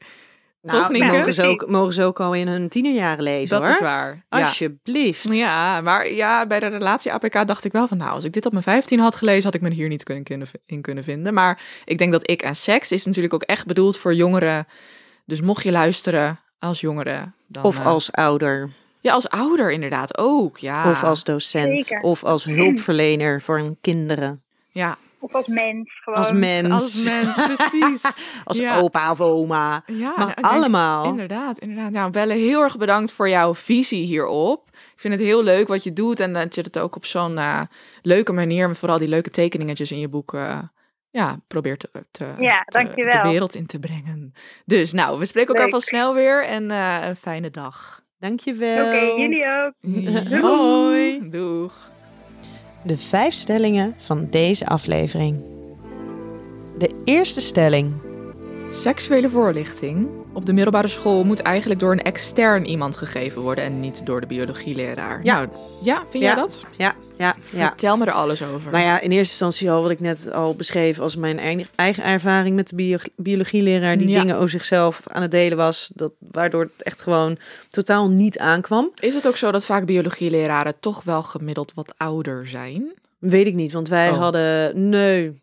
[0.62, 3.70] Nou, Toch, mogen ze, ook, mogen ze ook al in hun tienerjaren lezen, Dat hoor.
[3.76, 4.26] is waar.
[4.30, 4.40] Ja.
[4.42, 5.34] Alsjeblieft.
[5.34, 8.46] Ja, maar ja, bij de relatie APK dacht ik wel van, nou, als ik dit
[8.46, 11.34] op mijn 15 had gelezen, had ik me hier niet kunnen, kunnen, in kunnen vinden.
[11.34, 14.68] Maar ik denk dat ik en seks is natuurlijk ook echt bedoeld voor jongeren.
[15.26, 18.70] Dus mocht je luisteren als jongere, dan, Of eh, als ouder,
[19.00, 20.58] ja, als ouder inderdaad ook.
[20.58, 22.02] Ja, of als docent, Zeker.
[22.04, 24.44] of als hulpverlener voor hun kinderen.
[24.70, 26.20] ja, Of als mens gewoon.
[26.20, 26.72] Als mens.
[26.72, 28.04] Als mens, precies.
[28.46, 28.78] Als Ja.
[28.80, 29.84] opa of oma.
[29.86, 31.06] Ja, nou, denk- allemaal.
[31.06, 31.92] Inderdaad, inderdaad.
[31.92, 34.68] Nou, Belle, heel erg bedankt voor jouw visie hierop.
[34.72, 37.38] Ik vind het heel leuk wat je doet en dat je het ook op zo'n
[37.38, 37.62] eh,
[38.02, 40.60] leuke manier, met vooral die leuke tekeningetjes in je boek, eh,
[41.10, 43.24] ja, probeert te, te, Ja, te- dankjewel.
[43.24, 44.34] de wereld in te brengen.
[44.66, 48.02] Dus nou, we spreken elkaar van snel weer en eh, een fijne dag.
[48.20, 48.86] Dankjewel.
[48.86, 49.74] Oké, jullie ook.
[50.46, 51.30] Hoi.
[51.30, 51.92] Doeg.
[52.84, 55.40] De vijf stellingen van deze aflevering.
[56.78, 57.94] De eerste stelling.
[58.74, 63.80] Seksuele voorlichting op de middelbare school moet eigenlijk door een extern iemand gegeven worden en
[63.80, 65.20] niet door de biologieleraar.
[65.24, 65.36] Ja.
[65.36, 65.48] Nou,
[65.82, 66.30] ja, vind Ja.
[66.30, 66.66] jij dat?
[66.78, 66.94] Ja,
[67.26, 67.36] ja.
[67.68, 68.72] Vertel me er alles over.
[68.72, 71.40] Nou ja, in eerste instantie al wat ik net al beschreef als mijn
[71.76, 76.12] eigen- ervaring met de bio biologieleraar die dingen over zichzelf aan het delen was, dat,
[76.20, 77.38] waardoor het echt gewoon
[77.70, 78.92] totaal niet aankwam.
[79.00, 82.94] Is het ook zo dat vaak biologieleraren toch wel gemiddeld wat ouder zijn?
[83.20, 84.18] Weet ik niet, want wij Oh.
[84.18, 85.40] hadden, nee,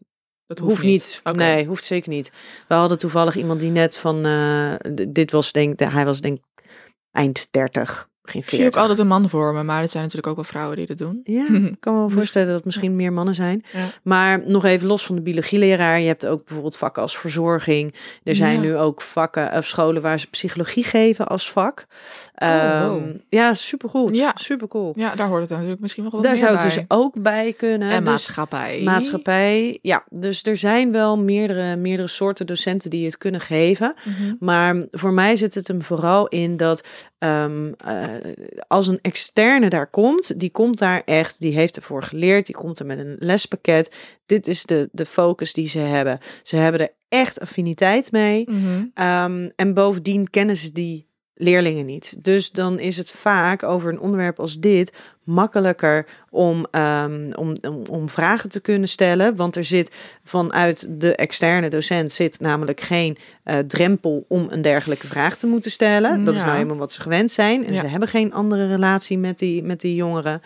[0.46, 1.20] Dat hoeft, niet.
[1.32, 2.30] Nee, hoeft zeker niet.
[2.68, 4.74] We hadden toevallig iemand die net van, eh,
[5.08, 6.38] dit was denk, hij was denk
[7.12, 8.80] eind 30, begin Ik zie ook 40.
[8.80, 11.20] altijd een man voor me, maar het zijn natuurlijk ook wel vrouwen die dat doen.
[11.24, 13.62] Ja, ik kan me wel voorstellen dat het misschien meer mannen zijn.
[13.72, 13.86] Ja.
[14.02, 16.00] Maar nog even los van de biologieleraar.
[16.00, 17.94] Je hebt ook bijvoorbeeld vakken als verzorging.
[18.22, 18.60] Er zijn Ja.
[18.60, 21.86] nu ook vakken of scholen waar ze psychologie geven als vak.
[22.40, 23.02] Oh, Ehm.
[23.28, 24.16] Ja, supergoed.
[24.16, 24.32] Ja.
[24.34, 24.92] Super cool.
[24.96, 26.74] Ja, daar hoort het natuurlijk misschien wel wat Daar zou het bij.
[26.74, 27.90] dus ook bij kunnen.
[27.90, 28.80] En Dus maatschappij.
[28.84, 29.78] maatschappij.
[29.82, 33.94] Ja, dus er zijn wel meerdere, meerdere soorten docenten die het kunnen geven.
[34.04, 34.34] Mhm.
[34.40, 36.84] Maar voor mij zit het hem vooral in dat
[37.18, 38.04] ehm, eh,
[38.66, 42.78] als een externe daar komt, die komt daar echt, die heeft ervoor geleerd, die komt
[42.78, 43.94] er met een lespakket.
[44.26, 46.18] Dit is de, de focus die ze hebben.
[46.42, 48.50] Ze hebben er echt affiniteit mee.
[48.50, 48.84] Mhm.
[48.94, 51.06] Ehm, en bovendien kennen ze die
[51.38, 52.16] leerlingen niet.
[52.18, 54.92] Dus dan is het vaak over een onderwerp als dit
[55.24, 59.36] makkelijker om, ehm, om, om, om vragen te kunnen stellen.
[59.36, 65.06] Want er zit vanuit de externe docent zit namelijk geen eh, drempel om een dergelijke
[65.06, 66.24] vraag te moeten stellen.
[66.24, 67.66] Dat is nou eenmaal wat ze gewend zijn.
[67.66, 67.80] En Ja.
[67.80, 70.42] ze hebben geen andere relatie met die, met die jongeren.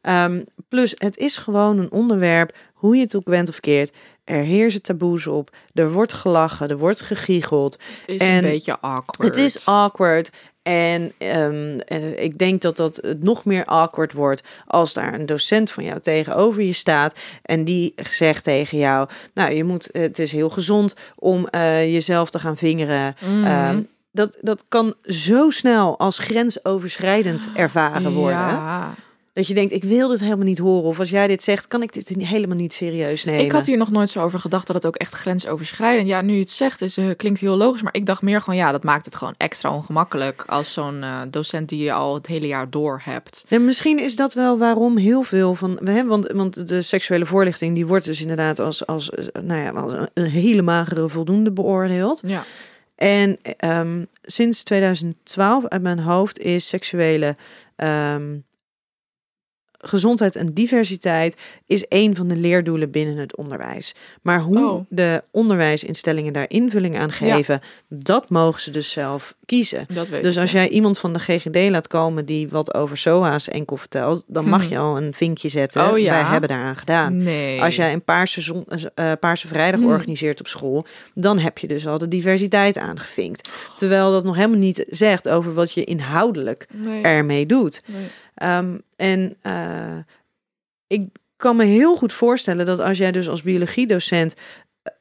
[0.00, 3.96] Ehm, plus, het is gewoon een onderwerp, hoe je het ook bent of keert.
[4.24, 7.78] Er heersen taboes op, er wordt gelachen, er wordt gegiegeld.
[8.00, 9.28] Het is En een beetje awkward.
[9.28, 10.30] Het is awkward.
[10.62, 15.26] En ehm, eh, ik denk dat dat het nog meer awkward wordt als daar een
[15.26, 20.18] docent van jou tegenover je staat en die zegt tegen jou: Nou, je moet, het
[20.18, 23.14] is heel gezond om eh, jezelf te gaan vingeren.
[23.20, 23.44] Mhm.
[23.44, 28.38] Ehm, dat, dat kan zo snel als grensoverschrijdend ervaren worden.
[28.38, 28.94] Ja.
[29.34, 30.88] Dat je denkt, ik wil dit helemaal niet horen.
[30.88, 33.44] Of als jij dit zegt, kan ik dit helemaal niet serieus nemen.
[33.44, 36.08] Ik had hier nog nooit zo over gedacht dat het ook echt grensoverschrijdend.
[36.08, 37.82] Ja, nu je het zegt, is, eh, klinkt heel logisch.
[37.82, 41.20] Maar ik dacht meer gewoon, ja, dat maakt het gewoon extra ongemakkelijk als zo'n eh,
[41.30, 43.44] docent die je al het hele jaar door hebt.
[43.48, 45.78] En misschien is dat wel waarom heel veel van.
[45.80, 49.60] We hebben, want, want de seksuele voorlichting die wordt dus inderdaad als, als, eh, nou
[49.60, 52.20] ja, als een- hele magere voldoende beoordeeld.
[52.26, 52.42] Ja.
[52.96, 57.36] En ehm, sinds 2012 uit mijn hoofd is seksuele
[57.76, 58.22] ehm,
[59.86, 63.94] gezondheid en diversiteit is een van de leerdoelen binnen het onderwijs.
[64.22, 64.84] Maar hoe Oh.
[64.88, 69.86] de onderwijsinstellingen daar invulling aan geven, dat mogen ze dus zelf kiezen.
[70.22, 74.24] Dus als jij iemand van de GGD laat komen die wat over SOA's enkel vertelt,
[74.26, 74.72] dan mag Mhm.
[74.72, 75.90] je al een vinkje zetten.
[75.90, 76.10] Oh ja?
[76.20, 77.16] Wij hebben daaraan gedaan.
[77.22, 77.60] Nee.
[77.62, 79.88] Als jij een paarse, zon, eh, paarse vrijdag Hmm.
[79.90, 83.48] organiseert op school, dan heb je dus al de diversiteit aangevinkt.
[83.76, 87.02] Terwijl dat nog helemaal niet zegt over wat je inhoudelijk Nee.
[87.02, 87.82] ermee doet.
[87.86, 88.02] Nee.
[88.34, 89.98] Ehm, en eh,
[90.86, 94.34] ik kan me heel goed voorstellen dat als jij dus als biologiedocent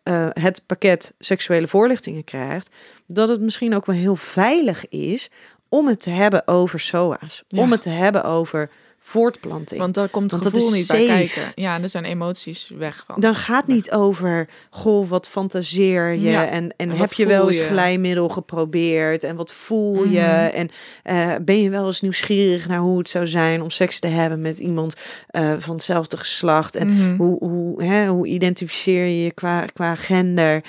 [0.04, 2.69] eh, het pakket seksuele voorlichtingen krijgt,
[3.08, 5.30] dat het misschien ook wel heel veilig is
[5.69, 7.43] om het te hebben over SOA's.
[7.48, 7.62] Ja.
[7.62, 8.69] Om het te hebben over
[9.06, 9.80] voortplanting.
[9.80, 11.18] Want daar komt het Want gevoel niet bij safe.
[11.34, 11.52] kijken.
[11.63, 13.20] Ja, er zijn emoties weg van.
[13.22, 16.46] dan gaat niet over, goh, wat fantaseer je Ja.
[16.48, 17.63] en, en, En heb je wel eens je?
[17.63, 20.56] glijmiddel geprobeerd en wat voel je Mhm.
[20.56, 20.70] en
[21.04, 24.42] eh, ben je wel eens nieuwsgierig naar hoe het zou zijn om seks te hebben
[24.42, 24.96] met iemand
[25.28, 27.16] eh, van hetzelfde geslacht en Mhm.
[27.16, 30.63] hoe, hoe, hè, hoe identificeer je je qua, qua gender?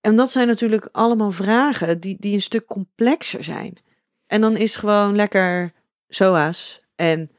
[0.00, 3.76] En dat zijn natuurlijk allemaal vragen die, die een stuk complexer zijn.
[4.26, 5.72] En dan is gewoon lekker
[6.08, 7.30] SOA's en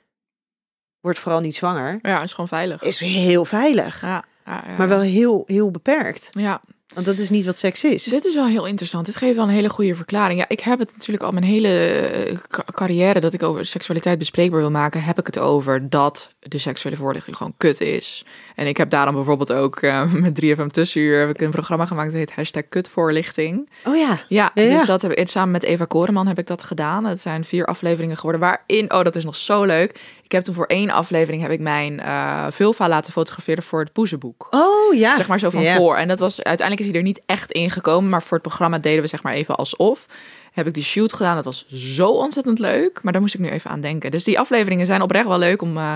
[1.03, 1.99] wordt vooral niet zwanger.
[2.01, 2.81] Ja, is gewoon veilig.
[2.83, 6.29] Is heel veilig, Ja, ja, ja, maar wel heel, heel beperkt.
[6.31, 6.61] Ja,
[6.93, 8.03] Want dat is niet wat seks is.
[8.03, 9.05] Dit is wel heel interessant.
[9.05, 10.39] Dit geeft wel een hele goede verklaring.
[10.39, 14.17] Ja, ik heb het natuurlijk al mijn hele eh, ca- carrière dat ik over seksualiteit
[14.17, 18.25] bespreekbaar wil maken, heb ik het over dat de seksuele voorlichting gewoon kut is.
[18.55, 22.09] En ik heb daarom bijvoorbeeld ook eh, met 3FM Tussenuur heb ik een programma gemaakt
[22.09, 23.69] dat heet hashtag kutvoorlichting.
[23.85, 24.19] Oh ja.
[24.27, 24.77] Ja, Ja, ja.
[24.77, 27.05] dus dat heb ik samen met Eva Koreman heb ik dat gedaan.
[27.05, 29.99] Het zijn vier afleveringen geworden waarin, oh dat is nog zo leuk.
[30.23, 33.93] Ik heb toen voor één aflevering heb ik mijn eh vulva laten fotograferen voor het
[33.93, 34.47] poezenboek.
[34.51, 35.15] Oh ja.
[35.15, 35.95] Zeg maar zo van voor.
[35.95, 38.09] En dat was uiteindelijk is hij er niet echt ingekomen.
[38.09, 40.05] Maar voor het programma deden we zeg maar even alsof.
[40.53, 41.35] Heb ik die shoot gedaan.
[41.35, 42.99] Dat was zo ontzettend leuk.
[43.03, 44.11] Maar daar moest ik nu even aan denken.
[44.11, 45.93] Dus die afleveringen zijn oprecht wel leuk om, eh,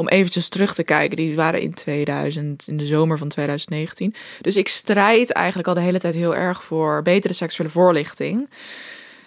[0.00, 1.16] om eventjes terug te kijken.
[1.16, 4.14] Die waren in 2000, in de zomer van 2019.
[4.40, 8.48] Dus ik strijd eigenlijk al de hele tijd heel erg voor betere seksuele voorlichting.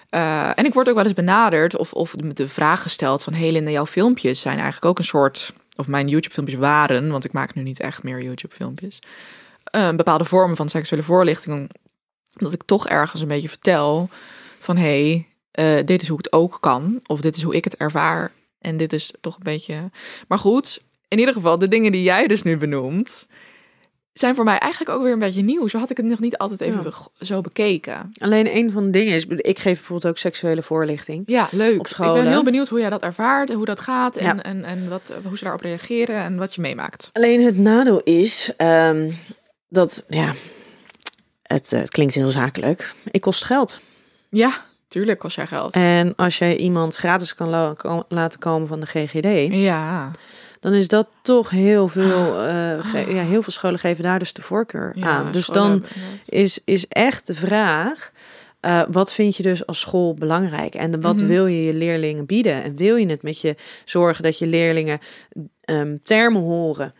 [0.09, 3.33] Eh, en ik word ook wel eens benaderd of, of de, vraag gesteld van...
[3.33, 5.53] hey Linda, jouw filmpjes zijn eigenlijk ook een soort...
[5.75, 8.99] of mijn YouTube-filmpjes waren, want ik maak nu niet echt meer YouTube-filmpjes...
[9.63, 11.69] eh, bepaalde vormen van seksuele voorlichting...
[12.39, 14.09] omdat ik toch ergens een beetje vertel
[14.59, 14.77] van...
[14.77, 18.31] hey, eh, dit is hoe het ook kan, of dit is hoe ik het ervaar...
[18.63, 19.89] en dit is toch een beetje...
[20.27, 23.27] Maar goed, in ieder geval, de dingen die jij dus nu benoemt...
[24.13, 25.67] zijn voor mij eigenlijk ook weer een beetje nieuw.
[25.67, 27.25] Zo had ik het nog niet altijd even Ja.
[27.25, 28.11] zo bekeken.
[28.21, 31.23] Alleen een van de dingen is, ik geef bijvoorbeeld ook seksuele voorlichting.
[31.25, 31.79] Ja, leuk.
[31.79, 32.23] Op Ik scholen.
[32.23, 34.43] ben heel benieuwd hoe jij dat ervaart, hoe dat gaat en, Ja.
[34.43, 37.09] en, en wat, hoe ze daarop reageren en wat je meemaakt.
[37.13, 39.11] Alleen het nadeel is ehm,
[39.69, 40.33] dat, ja,
[41.43, 42.93] het, eh, het klinkt heel zakelijk.
[43.11, 43.79] Ik kost geld.
[44.29, 45.73] Ja, tuurlijk kost jij geld.
[45.73, 47.75] En als jij iemand gratis kan la-
[48.07, 50.11] laten komen van de GGD, Ja,
[50.59, 52.39] dan is dat toch heel veel.
[52.41, 55.31] eh, ge- ja, heel veel scholen geven daar dus de voorkeur ja aan.
[55.31, 55.83] Dus dan
[56.25, 58.11] is, is echt de vraag.
[58.59, 60.75] eh, wat vind je dus als school belangrijk?
[60.75, 61.25] En wat Mhm.
[61.27, 62.63] wil je je leerlingen bieden?
[62.63, 64.99] En wil je het met je zorgen dat je leerlingen
[65.61, 66.93] ehm, termen horen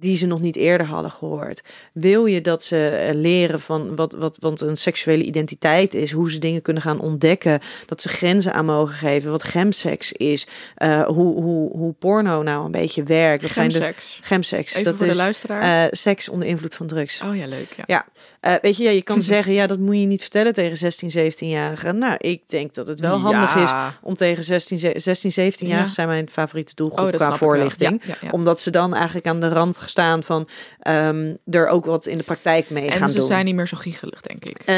[0.00, 1.60] die ze nog niet eerder hadden gehoord?
[1.92, 6.30] Wil je dat ze eh, leren van wat, wat, wat een seksuele identiteit is, hoe
[6.30, 11.02] ze dingen kunnen gaan ontdekken, dat ze grenzen aan mogen geven, wat gemseks is, eh,
[11.02, 13.42] hoe, hoe, hoe porno nou een beetje werkt?
[13.42, 14.18] Wat zijn de Gemseks.
[14.22, 14.72] gemseks?
[14.72, 15.84] Even dat voor is de luisteraar.
[15.84, 17.22] eh, seks onder invloed van drugs.
[17.22, 17.74] oh ja, leuk.
[17.86, 18.06] Ja.
[18.40, 21.10] Ja, weet je, ja, je kan zeggen, ja, dat moet je niet vertellen tegen 16,
[21.10, 21.94] 17-jarigen.
[21.98, 23.70] Nou, ik denk dat het wel handig is
[24.02, 25.86] om tegen 16, ze- 16 17-jarigen Ja.
[25.86, 28.02] zijn mijn favoriete doelgroep Oh, dat qua voorlichting.
[28.30, 30.48] Omdat ze dan eigenlijk aan de rand staan van
[30.80, 33.26] ehm, er ook wat in de praktijk mee En gaan ze doen.
[33.26, 34.58] zijn niet meer zo giegelig, denk ik.
[34.64, 34.74] Eh,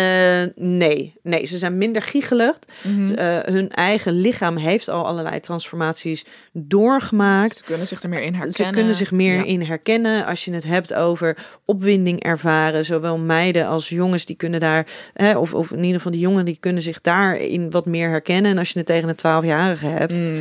[0.64, 2.59] nee, nee, ze zijn minder giegelig.
[2.83, 3.14] Mhm.
[3.14, 7.57] Eh, hun eigen lichaam heeft al allerlei transformaties doorgemaakt.
[7.57, 8.53] Ze kunnen zich er meer in herkennen.
[8.66, 9.44] Ze kunnen zich meer Ja.
[9.44, 10.27] in herkennen.
[10.27, 15.37] Als je het hebt over opwinding ervaren, zowel meiden als jongens, die kunnen daar, hè,
[15.38, 18.51] of, of in ieder geval die jongen, die kunnen zich daarin wat meer herkennen.
[18.51, 20.37] En als je het tegen een 12-jarige hebt, Mm.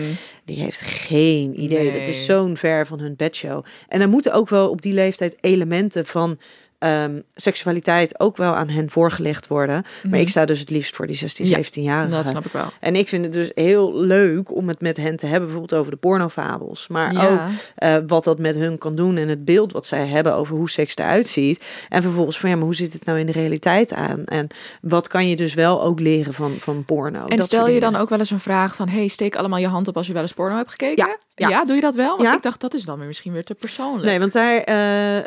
[0.45, 1.89] die heeft geen idee.
[1.89, 1.99] Nee.
[1.99, 3.65] Dat is zo'n ver van hun bedshow.
[3.87, 6.39] En dan moeten ook wel op die leeftijd elementen van
[6.79, 9.83] ehm, seksualiteit ook wel aan hen voorgelegd worden.
[10.09, 12.11] Maar ik sta dus het liefst voor die 16, Ja, 17-jarigen.
[12.11, 12.65] Dat snap ik wel.
[12.79, 15.91] En ik vind het dus heel leuk om het met hen te hebben, bijvoorbeeld over
[15.91, 16.87] de pornofabels.
[16.87, 17.31] Maar Ja.
[17.33, 17.39] ook
[17.75, 20.69] eh, wat dat met hun kan doen en het beeld wat zij hebben over hoe
[20.69, 21.63] seks eruit ziet.
[21.89, 24.25] En vervolgens van ja, maar hoe zit het nou in de realiteit aan?
[24.25, 24.47] En
[24.81, 27.25] wat kan je dus wel ook leren van, van porno?
[27.25, 28.89] En Dat stel je dan ook wel eens een vraag van...
[28.89, 31.05] hey, steek allemaal je hand op als je wel eens porno hebt gekeken?
[31.07, 31.49] Ja, ja.
[31.49, 32.09] Ja, doe je dat wel?
[32.09, 32.35] Want Ja.
[32.35, 34.03] ik dacht, dat is dan weer misschien weer te persoonlijk.
[34.05, 34.75] Nee, want daar, eh,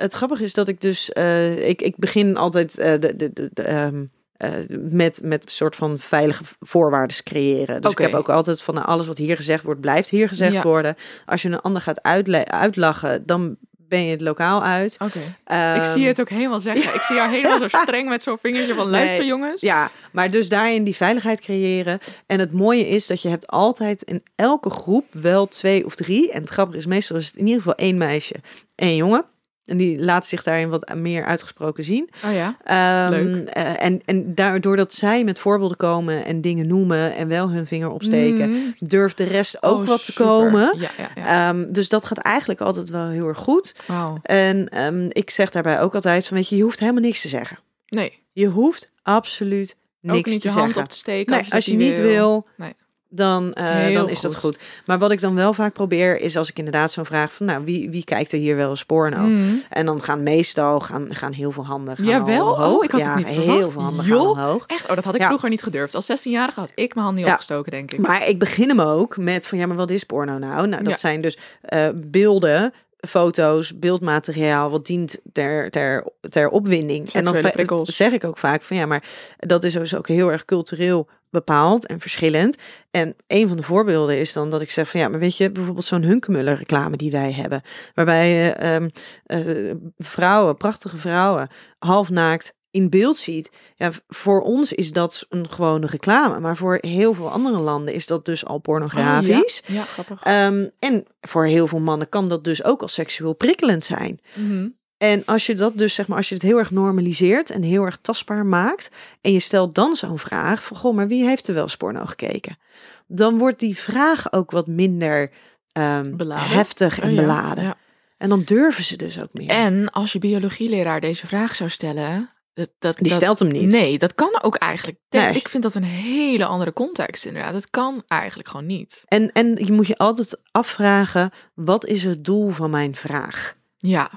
[0.00, 1.12] het grappige is dat ik dus,
[1.42, 4.04] eh, ik, ik begin altijd eh, de, de, de, ehm,
[4.36, 7.82] eh, met, met een soort van veilige voorwaarden creëren.
[7.82, 10.52] Dus ik heb ook altijd van nou, alles wat hier gezegd wordt, blijft hier gezegd
[10.52, 10.62] Ja.
[10.62, 10.96] worden.
[11.26, 12.02] Als je een ander gaat
[12.48, 13.56] uitlachen, dan
[13.92, 14.96] ben je het lokaal uit.
[14.98, 15.18] Oké.
[15.18, 16.94] ik Ehm, zie het ook helemaal zeggen.
[16.94, 18.90] Ik zie jou helemaal zo streng met zo'n vingertje van...
[18.90, 19.26] luister Nee.
[19.26, 19.60] jongens.
[19.60, 21.98] Ja, maar dus daarin die veiligheid creëren.
[22.26, 26.32] En het mooie is dat je hebt altijd in elke groep wel twee of drie.
[26.32, 28.34] En het grappige is meestal is het in ieder geval één meisje,
[28.74, 29.24] één jongen.
[29.64, 32.08] En die laat zich daarin wat meer uitgesproken zien.
[32.24, 32.56] Oh ja.
[32.64, 33.48] Ehm, Leuk.
[33.48, 37.66] eh, en, en daardoor dat zij met voorbeelden komen en dingen noemen en wel hun
[37.66, 38.74] vinger opsteken, Mm.
[38.78, 40.74] durft de rest ook Oh, wat te komen.
[40.78, 41.48] Ja, ja, ja.
[41.48, 43.74] Ehm, dus dat gaat eigenlijk altijd wel heel erg goed.
[43.86, 44.18] Wauw.
[44.22, 47.28] En ehm, ik zeg daarbij ook altijd van, weet je, je hoeft helemaal niks te
[47.28, 47.58] zeggen.
[47.86, 50.82] Nee, Je hoeft absoluut niks ook niet te je hand zeggen.
[50.82, 52.72] op te steken Nee, als je, niet wil, Nee.
[53.14, 54.58] Dan, eh, dan is dat goed.
[54.86, 57.64] Maar wat ik dan wel vaak probeer, is als ik inderdaad zo'n vraag van, nou,
[57.64, 59.18] wie, wie kijkt er hier wel eens porno?
[59.18, 59.62] Mm.
[59.68, 62.76] En dan gaan meestal gaan, gaan heel veel handen gaan al omhoog.
[62.76, 64.20] Oh, ik had ja, het niet heel veel handen Joh.
[64.36, 64.66] gaan omhoog.
[64.66, 64.88] Echt?
[64.88, 65.26] Oh, dat had ik Ja.
[65.26, 65.94] vroeger niet gedurfd.
[65.94, 67.32] Als 16-jarige had ik mijn hand niet Ja.
[67.32, 67.98] opgestoken, denk ik.
[67.98, 70.66] Maar ik begin hem ook met van ja, maar wat is porno nou?
[70.66, 70.98] Nou, dat Ja.
[70.98, 72.72] zijn dus eh, beelden,
[73.08, 77.12] foto's, beeldmateriaal wat dient ter, ter, ter opwinding.
[77.12, 77.88] en dan prikkels.
[77.96, 79.04] zeg ik ook vaak van ja, maar
[79.38, 82.56] dat is dus ook heel erg cultureel bepaald en verschillend.
[82.90, 85.50] En een van de voorbeelden is dan dat ik zeg van ja, maar weet je,
[85.50, 87.62] bijvoorbeeld zo'n Hunkemuller reclame die wij hebben,
[87.94, 88.88] waarbij je ehm,
[89.24, 93.50] eh, vrouwen, prachtige vrouwen, halfnaakt in beeld ziet.
[93.76, 98.06] Ja, voor ons is dat een gewone reclame, maar voor heel veel andere landen is
[98.06, 99.62] dat dus al pornografisch.
[99.62, 99.74] Oh, ja.
[99.74, 100.22] ja, grappig.
[100.22, 104.20] Ehm, en voor heel veel mannen kan dat dus ook al seksueel prikkelend zijn.
[104.34, 104.68] Mhm.
[105.02, 107.84] En als je dat dus, zeg maar, als je het heel erg normaliseert en heel
[107.84, 108.90] erg tastbaar maakt.
[109.20, 112.04] en je stelt dan zo'n vraag van: Goh, maar wie heeft er wel eens porno
[112.04, 112.58] gekeken?
[113.06, 115.30] Dan wordt die vraag ook wat minder
[115.72, 117.64] ehm, heftig en Oh ja, beladen.
[117.64, 117.74] ja.
[118.18, 119.48] En dan durven ze dus ook meer.
[119.48, 123.70] En als je biologieleraar deze vraag zou stellen, dat, dat, Die dat- stelt hem niet.
[123.70, 124.98] Nee, dat kan ook eigenlijk.
[125.10, 125.34] Nee.
[125.34, 127.52] Ik vind dat een hele andere context inderdaad.
[127.52, 129.02] Dat kan eigenlijk gewoon niet.
[129.06, 133.54] En, en je moet je altijd afvragen, wat is het doel van mijn vraag?
[133.76, 134.10] Ja,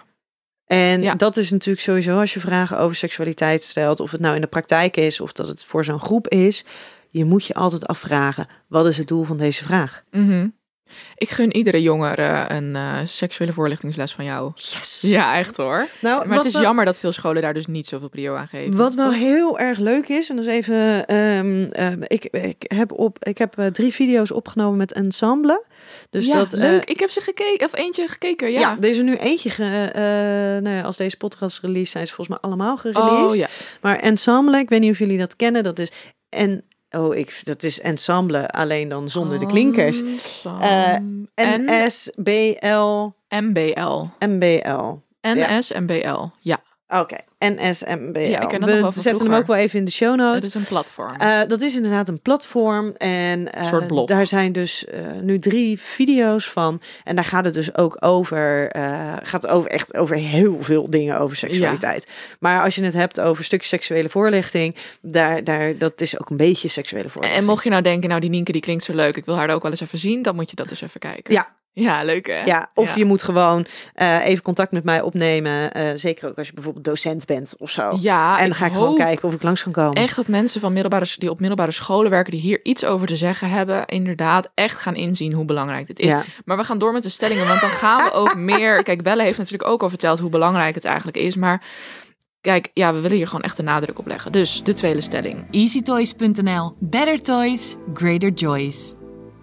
[0.65, 1.15] En Ja.
[1.15, 4.47] dat is natuurlijk sowieso als je vragen over seksualiteit stelt, of het nou in de
[4.47, 6.65] praktijk is of dat het voor zo'n groep is.
[7.09, 10.03] Je moet je altijd afvragen, wat is het doel van deze vraag?
[10.11, 10.47] Mhm.
[11.15, 14.51] Ik gun iedere jongere een eh, seksuele voorlichtingsles van jou.
[14.55, 15.01] Yes.
[15.01, 15.87] Ja, echt hoor.
[16.01, 18.47] Nou, Maar het is wel- jammer dat veel scholen daar dus niet zoveel prio aan
[18.47, 18.77] geven.
[18.77, 21.05] Wat wel heel erg leuk is, en dat is even.
[21.07, 25.65] ehm, ehm, ik, ik heb, op, ik heb eh, drie video's opgenomen met ensemble.
[26.09, 26.85] Dus ja, dat, eh, leuk.
[26.85, 28.77] ik heb ze gekeken, of eentje gekeken, ja.
[28.81, 29.49] er er nu eentje.
[29.49, 30.01] Ge, eh,
[30.63, 33.31] nou ja, als deze podcast release zijn, ze volgens mij allemaal gereleased.
[33.31, 33.47] oh ja.
[33.81, 35.91] Maar ensemble, ik weet niet of jullie dat kennen, dat is.
[36.29, 36.63] En,
[36.97, 40.01] oh, ik, dat is ensemble, alleen dan zonder de klinkers.
[40.43, 40.93] Eh,
[41.33, 44.03] en NSBL, MBL.
[44.19, 44.93] MBL.
[45.21, 46.25] NS-MBL.
[46.39, 48.19] Ja, Oké, NSMBL.
[48.19, 50.35] Ja, ik ken dat We zetten hem ook wel even in de show notes.
[50.35, 51.15] het is een platform.
[51.15, 54.07] Eh, dat is inderdaad een platform en eh, soort blog.
[54.07, 58.71] daar zijn dus eh, nu drie video's van en daar gaat het dus ook over,
[58.71, 62.07] eh, gaat over echt over heel veel dingen over seksualiteit.
[62.39, 66.29] Maar als je het hebt over een stukje seksuele voorlichting, daar, daar, dat is ook
[66.29, 67.43] een beetje seksuele voorlichting.
[67.43, 69.49] en mocht je nou denken, nou die Nienke die klinkt zo leuk, ik wil haar
[69.49, 71.33] ook wel eens even zien, dan moet je dat eens even kijken.
[71.33, 71.55] Ja.
[71.77, 72.43] Ja, leuk hè?
[72.43, 72.93] ja, of Ja.
[72.95, 76.85] je moet gewoon eh, even contact met mij opnemen, eh, zeker ook als je bijvoorbeeld
[76.85, 77.97] docent bent of zo.
[77.99, 79.93] Ja, en dan ga ik gewoon kijken of ik langs kan komen.
[80.03, 83.15] Echt dat mensen van middelbare, die op middelbare scholen werken, die hier iets over te
[83.15, 86.09] zeggen hebben, inderdaad echt gaan inzien hoe belangrijk dit is.
[86.09, 86.23] Ja.
[86.45, 88.83] Maar we gaan door met de stellingen, want dan gaan we ook meer.
[88.83, 91.35] Kijk, Belle heeft natuurlijk ook al verteld hoe belangrijk het eigenlijk is.
[91.35, 91.61] Maar
[92.41, 94.31] kijk, ja, we willen hier gewoon echt de nadruk op leggen.
[94.31, 95.45] Dus de tweede stelling.
[95.51, 96.75] EasyToys.nl.
[96.79, 98.95] Better toys, greater joys.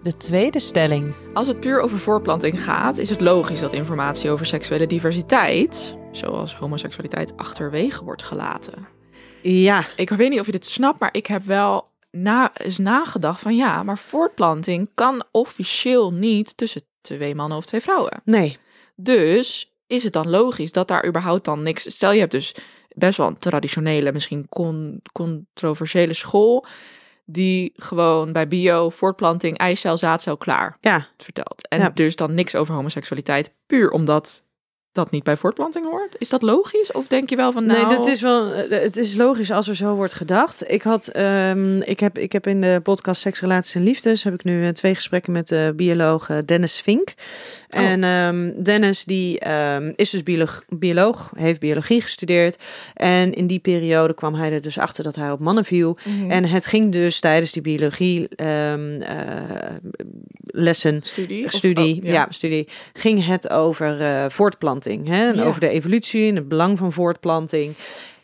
[0.03, 1.13] De tweede stelling.
[1.33, 6.55] Als het puur over voortplanting gaat, is het logisch dat informatie over seksuele diversiteit, zoals
[6.55, 8.87] homoseksualiteit, achterwege wordt gelaten.
[9.41, 13.39] Ja, Ik weet niet of je dit snapt, maar ik heb wel na, eens nagedacht
[13.39, 18.21] van ja, maar voortplanting kan officieel niet tussen twee mannen of twee vrouwen.
[18.25, 18.57] nee.
[18.95, 21.95] Dus is het dan logisch dat daar überhaupt dan niks.
[21.95, 22.55] Stel je hebt dus
[22.95, 26.65] best wel een traditionele, misschien con, controversiële school.
[27.25, 31.67] Die gewoon bij bio, voortplanting, eicel, zaadcel klaar Ja, vertelt.
[31.67, 31.89] En Ja.
[31.89, 34.43] dus dan niks over homoseksualiteit, puur omdat
[34.91, 36.15] dat niet bij voortplanting hoort.
[36.17, 36.91] Is dat logisch?
[36.91, 37.87] Of denk je wel van nou...
[37.87, 38.51] Nee, dat is wel.
[38.53, 40.71] eh, Het is logisch als er zo wordt gedacht.
[40.71, 44.33] Ik had, ehm, ik heb, ik heb in de podcast Seks, Relaties en Liefdes heb
[44.33, 47.13] ik nu eh, twee gesprekken met de bioloog eh, Dennis Vink.
[47.75, 47.81] Oh.
[47.81, 52.57] En ehm, Dennis die ehm, is dus bioloog, bioloog, heeft biologie gestudeerd.
[52.93, 55.97] En in die periode kwam hij er dus achter dat hij op mannen viel.
[56.03, 56.31] Mhm.
[56.31, 59.17] En het ging dus tijdens die biologie ehm, eh,
[60.45, 61.45] lessen studie.
[61.45, 62.27] of- oh, ja.
[62.29, 65.07] studie, ging het over eh, voortplanting.
[65.07, 65.27] Hè?
[65.27, 65.43] En Ja.
[65.43, 67.73] Over de evolutie en het belang van voortplanting.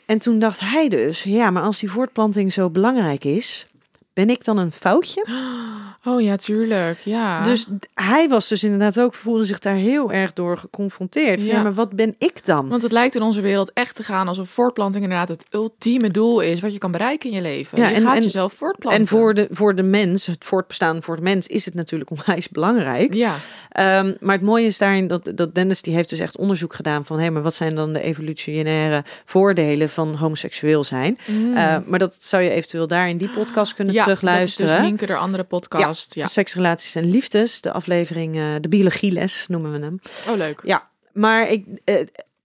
[0.05, 3.67] En toen dacht hij dus, ja, maar als die voortplanting zo belangrijk is,
[4.19, 5.25] ben ik dan een foutje?
[6.05, 6.99] Oh ja, tuurlijk.
[6.99, 7.41] Ja.
[7.43, 11.39] Dus hij was dus inderdaad ook, voelde zich daar heel erg door geconfronteerd.
[11.41, 11.61] Ja, Ja.
[11.61, 12.67] maar wat ben ik dan?
[12.69, 16.39] Want het lijkt in onze wereld echt te gaan alsof voortplanting inderdaad het ultieme doel
[16.39, 17.77] is wat je kan bereiken in je leven.
[17.77, 19.01] Ja, je en- gaat en- jezelf voortplanten.
[19.01, 22.49] En voor de, voor de mens, het voortbestaan voor de mens, is het natuurlijk onwijs
[22.49, 23.13] belangrijk.
[23.13, 23.33] Ja,
[23.69, 27.05] Ehm, maar het mooie is daarin dat, dat Dennis die heeft dus echt onderzoek gedaan
[27.05, 31.17] van hé, maar wat zijn dan de evolutionaire voordelen van homoseksueel zijn?
[31.55, 33.99] Eh, maar dat zou je eventueel daar in die podcast kunnen Mm.
[33.99, 34.67] ja terugluisteren.
[34.67, 36.15] Dat is dus Nienke, de andere podcast.
[36.15, 36.25] Ja.
[36.25, 39.99] Seks, relaties en liefdes, de aflevering, eh, de biologieles noemen we hem.
[40.29, 40.61] Oh, leuk.
[40.63, 41.95] Ja, maar ik, eh,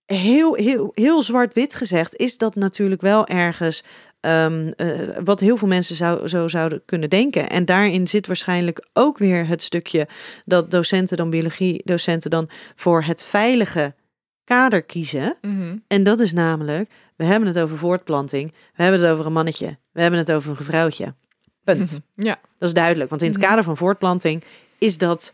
[0.07, 3.85] heel, heel, heel zwart-wit gezegd is dat natuurlijk wel ergens
[4.21, 4.89] ehm, eh,
[5.25, 7.51] wat heel veel mensen zou, zo zouden kunnen denken.
[7.51, 10.09] En daarin zit waarschijnlijk ook weer het stukje
[10.45, 13.95] dat docenten dan biologie, docenten dan voor het veilige
[14.45, 15.37] kader kiezen.
[15.41, 15.77] Mhm.
[15.87, 19.77] En dat is namelijk, we hebben het over voortplanting, we hebben het over een mannetje,
[19.93, 21.15] we hebben het over een vrouwtje.
[21.65, 21.91] Punt.
[22.15, 22.27] Mhm.
[22.27, 22.39] Ja.
[22.59, 23.47] Dat is duidelijk, want in het Mhm.
[23.47, 24.45] kader van voortplanting
[24.79, 25.33] is dat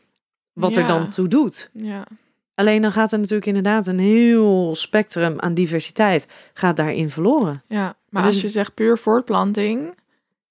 [0.52, 1.70] wat er dan toe doet.
[1.72, 2.06] ja.
[2.54, 7.62] Alleen dan gaat er natuurlijk inderdaad een heel spectrum aan diversiteit gaat daarin verloren.
[7.68, 9.94] Ja, maar Dus- als je zegt puur voortplanting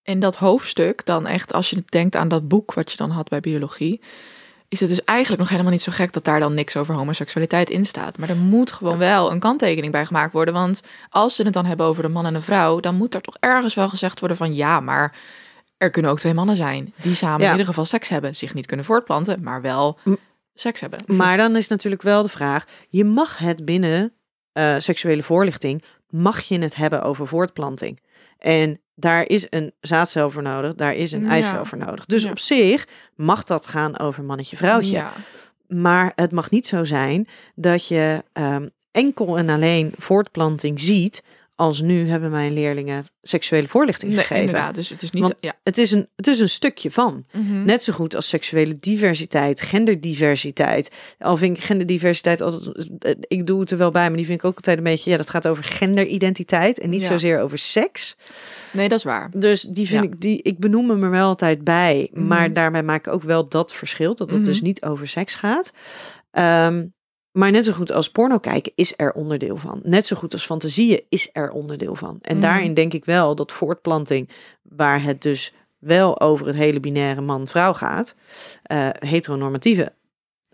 [0.04, 3.30] in dat hoofdstuk, dan echt als je denkt aan dat boek wat je dan had
[3.30, 4.02] bij biologie,
[4.68, 7.70] is het dus eigenlijk nog helemaal niet zo gek dat daar dan niks over homoseksualiteit
[7.70, 8.18] in staat.
[8.18, 11.65] Maar er moet gewoon wel een kanttekening bij gemaakt worden, want als ze het dan
[11.65, 14.38] hebben over een man en een vrouw, dan moet er toch ergens wel gezegd worden
[14.38, 15.15] van ja, maar
[15.80, 17.46] er kunnen ook twee mannen zijn die samen Ja.
[17.46, 20.13] in ieder geval seks hebben, zich niet kunnen voortplanten, maar wel M-
[20.54, 21.00] seks hebben.
[21.08, 24.14] Maar dan is natuurlijk wel de vraag, je mag het binnen
[24.53, 27.99] eh, seksuele voorlichting, mag je het hebben over voortplanting.
[28.38, 31.30] En daar is een zaadcel voor nodig, daar is een Ja.
[31.30, 32.06] eicel voor nodig.
[32.06, 32.30] Dus Ja.
[32.30, 34.91] op zich mag dat gaan over mannetje-vrouwtje.
[34.91, 35.12] Ja.
[35.68, 41.24] maar het mag niet zo zijn dat je ehm, enkel en alleen voortplanting ziet
[41.60, 44.45] als nu hebben mijn leerlingen seksuele voorlichting Nee, gegeven.
[44.45, 44.76] inderdaad.
[44.76, 45.22] Dus het is niet...
[45.24, 45.53] Want ja.
[45.64, 47.26] Het is, een, het is een stukje van.
[47.32, 47.64] Mhm.
[47.66, 50.89] Net zo goed als seksuele diversiteit, genderdiversiteit.
[51.20, 52.88] Al vind ik genderdiversiteit altijd.
[52.99, 55.10] eh, Ik doe het er wel bij, maar die vind ik ook altijd een beetje.
[55.12, 57.07] Ja, dat gaat over genderidentiteit en niet Ja.
[57.07, 58.16] zozeer over seks.
[58.72, 59.32] Nee, dat is waar.
[59.34, 60.10] Dus die vind Ja.
[60.10, 62.10] ik, die, ik benoem hem er wel altijd bij.
[62.14, 62.53] Maar Mhm.
[62.53, 64.16] daarbij maak ik ook wel dat verschil.
[64.16, 64.66] Dat het dus Mhm.
[64.66, 65.72] niet over seks gaat.
[66.32, 66.86] Ehm,
[67.40, 69.80] maar net zo goed als porno kijken is er onderdeel van.
[69.84, 72.20] Net zo goed als fantasieën is er onderdeel van.
[72.22, 72.46] En Mhm.
[72.46, 74.30] daarin denk ik wel dat voortplanting,
[74.62, 78.16] waar het dus wel over het hele binaire man-vrouw gaat,
[78.64, 79.94] eh, heteronormatieve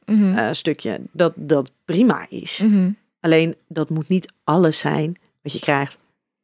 [0.06, 0.38] Mhm.
[0.38, 2.60] eh, stukje, dat dat prima is.
[2.64, 2.92] Mhm.
[3.20, 5.98] Alleen dat moet niet alles zijn wat je krijgt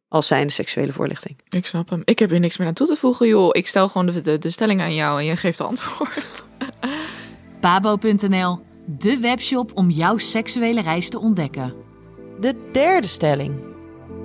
[0.07, 1.35] als zijnde seksuele voorlichting.
[1.49, 2.01] Ik snap hem.
[2.05, 3.49] Ik heb hier niks meer aan toe te voegen, joh.
[3.51, 6.45] Ik stel gewoon de, de, de stelling aan jou en je geeft de antwoord.
[7.59, 11.73] Pabo.nl, de webshop om jouw seksuele reis te ontdekken.
[12.39, 13.69] De derde stelling.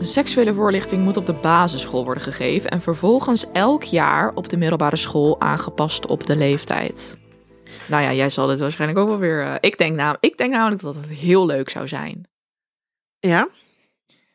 [0.00, 4.96] Seksuele voorlichting moet op de basisschool worden gegeven en vervolgens elk jaar op de middelbare
[4.96, 7.18] school aangepast op de leeftijd.
[7.88, 9.42] Nou ja, jij zal dit waarschijnlijk ook wel weer.
[9.44, 12.28] eh, ik, denk nam, ik denk namelijk dat het heel leuk zou zijn.
[13.18, 13.48] Ja?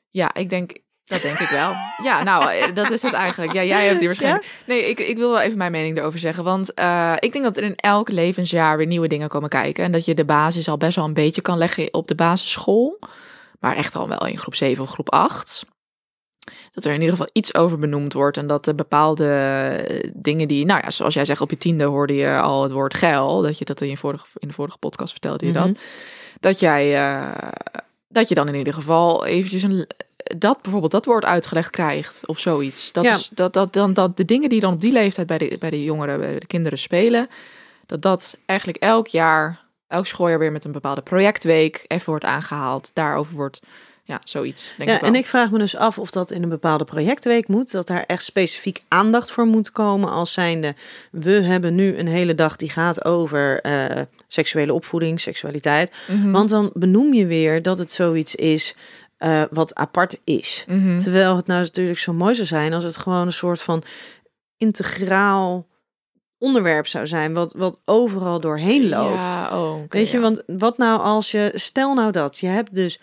[0.10, 0.78] Ja, ik denk.
[1.12, 1.72] Dat denk ik wel.
[2.04, 3.54] Ja, nou, eh, dat is het eigenlijk.
[3.54, 4.62] Ja, jij hebt die waarschijnlijk.
[4.66, 6.44] Nee, ik, ik wil wel even mijn mening erover zeggen.
[6.44, 9.84] Want eh, ik denk dat er in elk levensjaar weer nieuwe dingen komen kijken.
[9.84, 13.00] En dat je de basis al best wel een beetje kan leggen op de basisschool.
[13.60, 15.66] Maar echt al wel in groep 7 of groep 8.
[16.72, 18.38] Dat er in ieder geval iets over benoemd wordt.
[18.38, 21.84] En dat er bepaalde eh, dingen die, nou ja, zoals jij zegt, op je tiende
[21.84, 23.42] hoorde je al het woord geil.
[23.42, 25.68] Dat je dat in, je vorige, in de vorige podcast vertelde je Mhm.
[25.68, 25.78] dat.
[26.40, 27.14] Dat jij,
[28.08, 29.88] dat je dan in ieder geval eventjes een,
[30.38, 32.92] dat bijvoorbeeld dat woord uitgelegd krijgt of zoiets.
[32.92, 33.16] Dat Ja.
[33.16, 35.70] is dat, dat, dan, dat de dingen die dan op die leeftijd bij de, bij
[35.70, 37.28] de jongeren, bij de kinderen spelen,
[37.86, 42.92] dat dat eigenlijk elk jaar, elk schooljaar weer met een bepaalde projectweek even wordt aangehaald.
[42.94, 43.62] Daarover wordt,
[44.04, 44.74] ja, zoiets.
[44.78, 45.10] Denk Ja, ik wel.
[45.10, 47.72] en ik vraag me dus af of dat in een bepaalde projectweek moet.
[47.72, 50.10] Dat daar echt specifiek aandacht voor moet komen.
[50.10, 50.76] Als zijnde,
[51.12, 55.96] we hebben nu een hele dag die gaat over eh, seksuele opvoeding, seksualiteit.
[56.08, 56.32] Mhm.
[56.32, 58.76] Want dan benoem je weer dat het zoiets is
[59.22, 60.66] eh, wat apart is.
[60.68, 60.98] Mhm.
[60.98, 63.84] Terwijl het nou natuurlijk zo mooi zou zijn als het gewoon een soort van
[64.58, 65.68] integraal
[66.38, 67.34] onderwerp zou zijn.
[67.34, 69.28] Wat, wat overal doorheen loopt.
[69.28, 70.24] Ja, oh, Weet je, ja.
[70.24, 73.00] want wat nou als je, stel nou dat, je hebt dus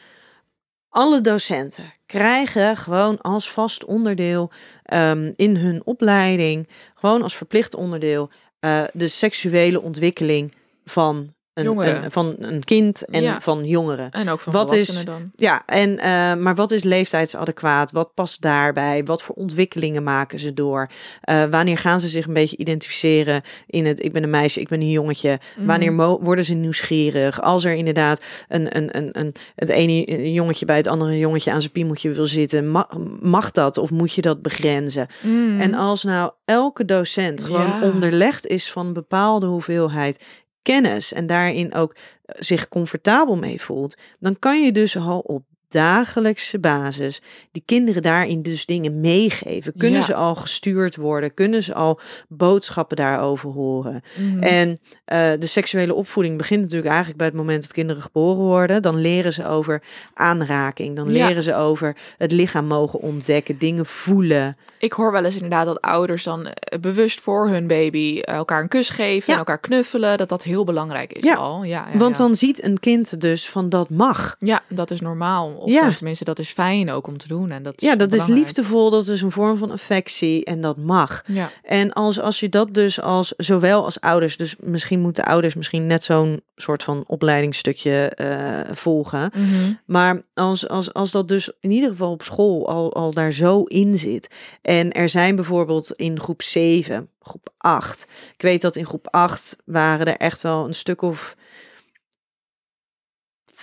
[0.89, 4.51] alle docenten krijgen gewoon als vast onderdeel
[4.83, 10.55] ehm, in hun opleiding, gewoon als verplicht onderdeel, eh, de seksuele ontwikkeling
[10.85, 11.35] van
[11.67, 13.41] een, van een kind en Ja.
[13.41, 14.11] van jongeren.
[14.11, 15.31] En ook van wat is- dan.
[15.37, 17.93] Ja, en, eh, maar wat is leeftijdsadequaat?
[17.93, 19.05] Wat past daarbij?
[19.05, 20.91] Wat voor ontwikkelingen maken ze door?
[21.21, 24.69] Eh, wanneer gaan ze zich een beetje identificeren in het ik ben een meisje, ik
[24.69, 25.39] ben een jongetje?
[25.57, 25.67] Mhm.
[25.67, 27.43] Wanneer worden ze nieuwsgierig?
[27.43, 31.61] Als er inderdaad een, een, een, een, het ene jongetje bij het andere jongetje aan
[31.61, 32.87] zijn piemeltje wil zitten, mag,
[33.21, 35.07] mag dat of moet je dat begrenzen?
[35.23, 35.61] Mhm.
[35.61, 37.83] En als nou elke docent gewoon Ja.
[37.83, 40.25] onderlegd is van een bepaalde hoeveelheid
[40.63, 46.59] kennis en daarin ook zich comfortabel mee voelt, dan kan je dus al op dagelijkse
[46.59, 47.21] basis
[47.53, 49.73] die kinderen daarin dus dingen meegeven.
[49.77, 50.07] Kunnen Ja.
[50.07, 51.35] ze al gestuurd worden?
[51.35, 54.03] Kunnen ze al boodschappen daarover horen?
[54.19, 54.43] Mhm.
[54.43, 58.83] En eh, de seksuele opvoeding begint natuurlijk eigenlijk bij het moment dat kinderen geboren worden.
[58.83, 59.83] Dan leren ze over
[60.15, 60.97] aanraking.
[60.97, 61.27] Dan Ja.
[61.27, 64.57] leren ze over het lichaam mogen ontdekken, dingen voelen.
[64.79, 68.63] Ik hoor wel eens inderdaad dat ouders dan eh, bewust voor hun baby eh, elkaar
[68.63, 69.33] een kus geven Ja.
[69.33, 70.19] en elkaar knuffelen.
[70.19, 71.35] Dat dat heel belangrijk is Ja.
[71.35, 71.63] al.
[71.65, 74.37] Ja, ja, Want dan ziet een kind dus van dat mag.
[74.39, 75.51] Ja, dat is normaal.
[75.59, 75.95] Of Ja.
[75.95, 77.51] tenminste, dat is fijn ook om te doen.
[77.51, 80.77] En dat is Ja, dat is liefdevol, dat is een vorm van affectie en dat
[80.77, 81.23] mag.
[81.27, 81.51] Ja.
[81.63, 85.87] En als, als je dat dus als, zowel als ouders, dus misschien moeten ouders misschien
[85.87, 89.31] net zo'n soort van opleidingsstukje eh, volgen.
[89.35, 89.73] Mhm.
[89.85, 93.63] Maar als, als, als dat dus in ieder geval op school al, al daar zo
[93.63, 94.29] in zit.
[94.63, 98.07] En er zijn bijvoorbeeld in groep 7, groep 8.
[98.35, 101.37] Ik weet dat in groep 8 waren er echt wel een stuk of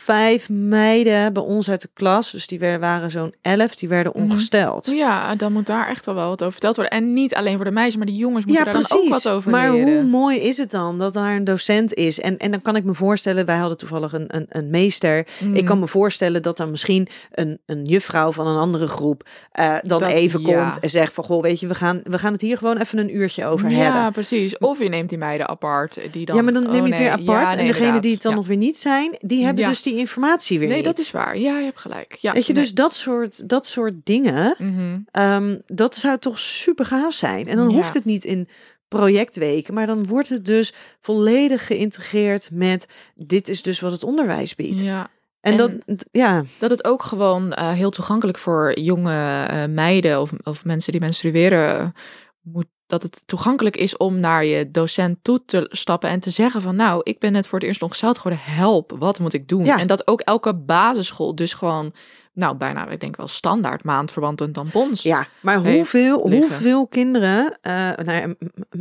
[0.05, 2.31] vijf meiden bij ons uit de klas.
[2.31, 4.23] Dus die werden, waren zo'n elf, die werden Mhm.
[4.23, 4.85] ongesteld.
[4.85, 6.97] Ja, dan moet daar echt wel wel wat over verteld worden.
[6.97, 9.29] En niet alleen voor de meisjes, maar de jongens moeten Ja, daar dan ook wat
[9.29, 9.93] over maar leren.
[9.93, 12.19] hoe mooi is het dan dat daar een docent is?
[12.19, 15.27] En, en dan kan ik me voorstellen, wij hadden toevallig een, een, een meester.
[15.43, 15.53] Mm.
[15.55, 19.75] Ik kan me voorstellen dat dan misschien een, een juffrouw van een andere groep eh,
[19.81, 20.45] dan Dat- even ja.
[20.63, 22.97] komt en zegt van, goh, weet je, we gaan, we gaan het hier gewoon even
[22.97, 24.11] een uurtje over ja, hebben.
[24.11, 24.57] precies.
[24.57, 25.97] Of je neemt die meiden apart.
[26.11, 27.51] Die dan, ja, maar dan neem je oh, het weer nee, apart.
[27.51, 29.69] ja, en degene die het dan nog weer niet zijn, die hebben Ja.
[29.69, 30.67] dus die informatie weer.
[30.67, 30.85] Nee, niet.
[30.85, 31.37] dat is waar.
[31.37, 32.13] Ja, je hebt gelijk.
[32.15, 32.61] Ja, Weet je, nee.
[32.63, 34.99] dus dat soort, dat soort dingen, Mhm.
[35.11, 37.47] Ehm, dat zou toch super gaaf zijn.
[37.47, 37.75] En dan Ja.
[37.75, 38.47] hoeft het niet in
[38.87, 39.73] projectweken.
[39.73, 42.85] Maar dan wordt het dus volledig geïntegreerd met
[43.15, 44.79] dit is dus wat het onderwijs biedt.
[44.81, 45.09] Ja.
[45.41, 50.21] En, En- dat, ja, Dat het ook gewoon eh, heel toegankelijk voor jonge eh, meiden
[50.21, 51.93] of, of mensen die menstrueren
[52.41, 52.65] moet.
[52.87, 56.75] Dat het toegankelijk is om naar je docent toe te stappen en te zeggen van
[56.75, 59.65] nou, ik ben net voor het eerst ongesteld geworden, help, wat moet ik doen?
[59.65, 59.79] Ja.
[59.79, 61.93] En dat ook elke basisschool dus gewoon,
[62.35, 65.03] nou bijna, ik denk wel standaard maandverband en tampons.
[65.03, 67.73] ja, maar hoeveel, hoeveel kinderen, eh
[68.03, 68.33] nou ja,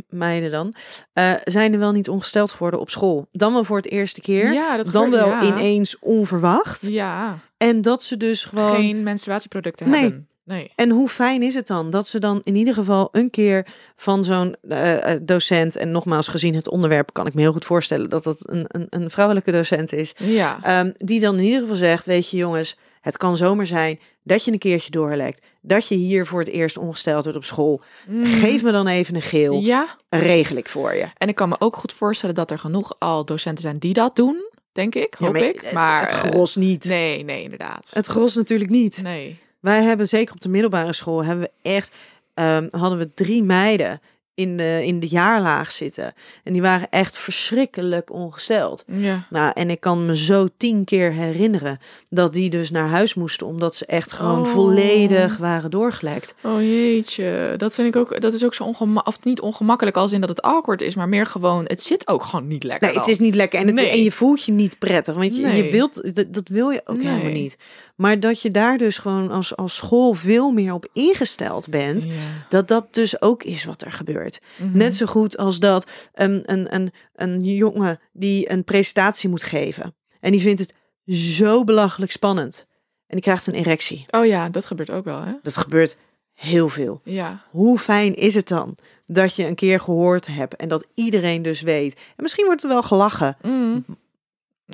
[0.09, 0.75] meiden dan,
[1.13, 3.29] eh, zijn er wel niet ongesteld geworden op school?
[3.33, 5.43] Dan wel voor het eerste keer, Ja, dat dan gebeurt, wel ja.
[5.43, 6.87] ineens onverwacht.
[6.87, 8.75] Ja, En dat ze dus gewoon...
[8.75, 10.01] geen menstruatieproducten Nee.
[10.03, 10.29] hebben.
[10.45, 10.73] Nee.
[10.75, 14.25] En hoe fijn is het dan dat ze dan in ieder geval een keer van
[14.25, 18.23] zo'n eh, docent, en nogmaals gezien het onderwerp, kan ik me heel goed voorstellen dat
[18.23, 20.59] dat een, een, een vrouwelijke docent is, Ja.
[20.63, 24.45] ehm, die dan in ieder geval zegt, weet je jongens, het kan zomaar zijn dat
[24.45, 27.81] je een keertje doorlekt, dat je hier voor het eerst ongesteld wordt op school.
[28.23, 29.61] Geef me dan even een geel, Mm.
[29.61, 31.07] Ja, regel ik voor je.
[31.17, 34.17] en ik kan me ook goed voorstellen dat er genoeg al docenten zijn die dat
[34.17, 35.73] doen, denk ik, Ja, hoop maar ik.
[35.73, 36.85] Maar het eh, gros niet.
[36.85, 37.91] Nee, nee, inderdaad.
[37.95, 39.03] Het gros natuurlijk niet.
[39.03, 39.39] Nee.
[39.61, 41.91] Wij hebben zeker op de middelbare school hebben we echt
[42.35, 44.01] ehm, hadden we drie meiden
[44.35, 46.13] in de, in de jaarlaag zitten.
[46.45, 48.85] En die waren echt verschrikkelijk ongesteld.
[48.87, 49.27] Ja.
[49.31, 51.79] Nou, en ik kan me zo tien keer herinneren
[52.09, 54.47] dat die dus naar huis moesten, omdat ze echt gewoon Oh.
[54.47, 56.35] volledig waren doorgelekt.
[56.43, 60.13] Oh jeetje, dat vind ik ook, dat is ook zo ongemakkelijk, of niet ongemakkelijk als
[60.13, 62.89] in dat het awkward is, maar meer gewoon, het zit ook gewoon niet lekker.
[62.89, 63.61] Nee, het is niet lekker.
[63.61, 63.91] En, het, Nee.
[63.91, 65.15] en je voelt je niet prettig.
[65.15, 67.07] Want je, je wilt, dat, dat wil je ook Nee.
[67.07, 67.57] helemaal niet.
[67.95, 72.07] Maar dat je daar dus gewoon als, als school veel meer op ingesteld bent.
[72.49, 74.41] Dat dat dus ook is wat er gebeurt.
[74.57, 74.77] Mhm.
[74.77, 79.95] Net zo goed als dat een, een, een, een jongen die een presentatie moet geven.
[80.21, 80.75] En die vindt het
[81.17, 82.67] zo belachelijk spannend.
[83.07, 84.07] En die krijgt een erectie.
[84.11, 85.33] Oh ja, dat gebeurt ook wel, hè?
[85.43, 85.97] Dat gebeurt
[86.35, 87.01] heel veel.
[87.05, 87.45] Ja.
[87.51, 88.77] Hoe fijn is het dan
[89.07, 91.95] dat je een keer gehoord hebt en dat iedereen dus weet.
[91.95, 93.37] En misschien wordt er wel gelachen.
[93.43, 93.85] Mm.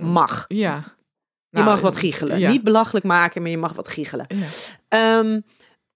[0.03, 0.45] Mag.
[0.49, 0.95] Ja.
[1.51, 2.39] Je Nou, mag wat giechelen.
[2.39, 2.51] ja.
[2.51, 4.27] Niet belachelijk maken, maar je mag wat giechelen.
[4.29, 4.47] Ja.
[4.89, 5.41] Ehm,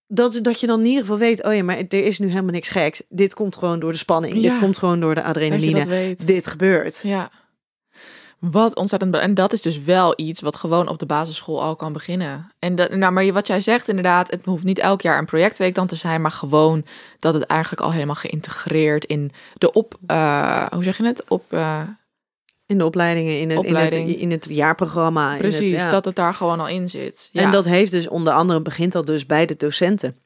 [0.07, 2.51] dat, dat je dan in ieder geval weet, oh ja, maar er is nu helemaal
[2.53, 3.03] niks geks.
[3.09, 4.37] Dit komt gewoon door de spanning.
[4.37, 4.43] Ja.
[4.43, 6.15] Dit komt gewoon door de adrenaline.
[6.25, 7.01] Dit gebeurt.
[7.03, 7.31] Ja.
[8.39, 9.15] Wat ontzettend.
[9.15, 12.53] En dat is dus wel iets wat gewoon op de basisschool al kan beginnen.
[12.59, 15.75] En dat, nou, maar wat jij zegt inderdaad, het hoeft niet elk jaar een projectweek
[15.75, 16.85] dan te zijn, maar gewoon
[17.19, 19.95] dat het eigenlijk al helemaal geïntegreerd in de op.
[20.07, 21.25] eh, hoe zeg je het?
[21.29, 21.53] Op.
[21.53, 21.81] eh,
[22.67, 25.33] In de opleidingen, in het, in het, in het jaarprogramma.
[25.33, 25.91] in precies, het, ja.
[25.91, 27.29] dat het daar gewoon al in zit.
[27.33, 27.43] Ja.
[27.43, 30.17] En dat heeft dus onder andere begint dat dus bij de docenten.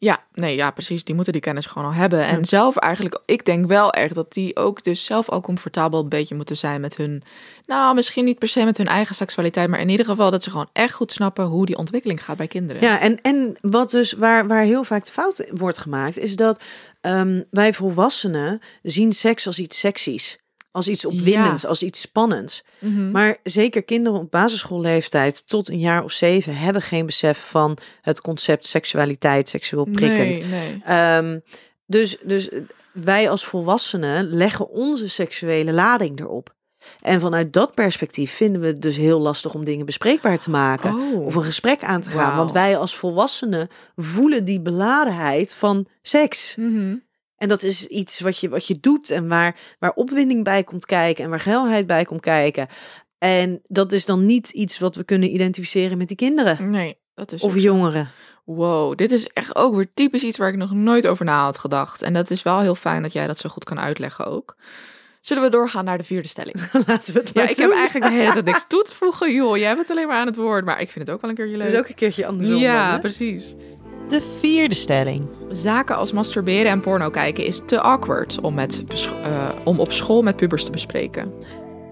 [0.00, 1.04] Ja, nee, ja, precies.
[1.04, 2.24] Die moeten die kennis gewoon al hebben.
[2.24, 2.44] En Ja.
[2.44, 6.34] zelf eigenlijk, ik denk wel echt dat die ook dus zelf al comfortabel een beetje
[6.34, 7.22] moeten zijn met hun,
[7.64, 10.50] nou, misschien niet per se met hun eigen seksualiteit, maar in ieder geval dat ze
[10.50, 12.82] gewoon echt goed snappen hoe die ontwikkeling gaat bij kinderen.
[12.82, 16.62] Ja, en, en wat dus waar, waar heel vaak de fout wordt gemaakt, is dat
[17.00, 20.38] ehm, wij volwassenen zien seks als iets seksies.
[20.70, 22.64] Als iets opwindends, als iets spannends.
[22.78, 23.10] Mhm.
[23.10, 28.20] Maar zeker kinderen op basisschoolleeftijd tot een jaar of zeven hebben geen besef van het
[28.20, 30.38] concept seksualiteit, seksueel prikkend.
[30.38, 30.82] Nee, nee.
[30.84, 31.38] Ehm,
[31.86, 32.48] dus, dus
[32.92, 36.56] wij als volwassenen leggen onze seksuele lading erop.
[37.00, 40.94] En vanuit dat perspectief vinden we het dus heel lastig om dingen bespreekbaar te maken.
[40.94, 41.26] Oh.
[41.26, 42.36] Of een gesprek aan te gaan.
[42.36, 46.54] Want wij als volwassenen voelen die beladenheid van seks.
[46.56, 46.96] Mhm.
[47.38, 50.86] En dat is iets wat je, wat je doet en waar, waar opwinding bij komt
[50.86, 52.66] kijken en waar geilheid bij komt kijken.
[53.18, 57.32] En dat is dan niet iets wat we kunnen identificeren met die kinderen Nee, dat
[57.32, 58.10] is of jongeren.
[58.44, 61.58] Wow, dit is echt ook weer typisch iets waar ik nog nooit over na had
[61.58, 62.02] gedacht.
[62.02, 64.56] En dat is wel heel fijn dat jij dat zo goed kan uitleggen ook.
[65.20, 66.72] Zullen we doorgaan naar de vierde stelling?
[66.86, 69.32] Laten we het Ja, maar ik heb eigenlijk de hele tijd niks toe te voegen.
[69.32, 70.64] Joh, jij bent alleen maar aan het woord.
[70.64, 71.64] Maar ik vind het ook wel een keertje leuk.
[71.66, 72.56] Dat is ook een keertje andersom.
[72.56, 73.54] ja, dan, precies.
[74.08, 75.28] De vierde stelling.
[75.50, 78.84] Zaken als masturberen en porno kijken is te awkward om, met,
[79.22, 81.32] eh, om op school met pubers te bespreken.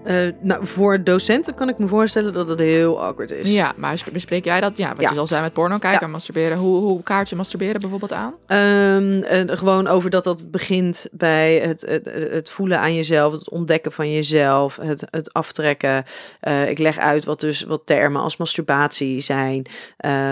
[0.07, 3.51] Eh, nou, voor docenten kan ik me voorstellen dat het heel awkward is.
[3.51, 4.77] Ja, maar sp- bespreek jij dat?
[4.77, 5.11] Ja, wat Ja.
[5.13, 6.05] je al zei met porno kijken Ja.
[6.05, 6.57] en masturberen.
[6.57, 8.33] Hoe, hoe kaart je masturberen bijvoorbeeld aan?
[8.47, 13.49] Ehm, eh, gewoon over dat dat begint bij het, het, het voelen aan jezelf, het
[13.49, 16.03] ontdekken van jezelf, het, het aftrekken.
[16.39, 19.65] Eh, ik leg uit wat dus wat termen als masturbatie zijn,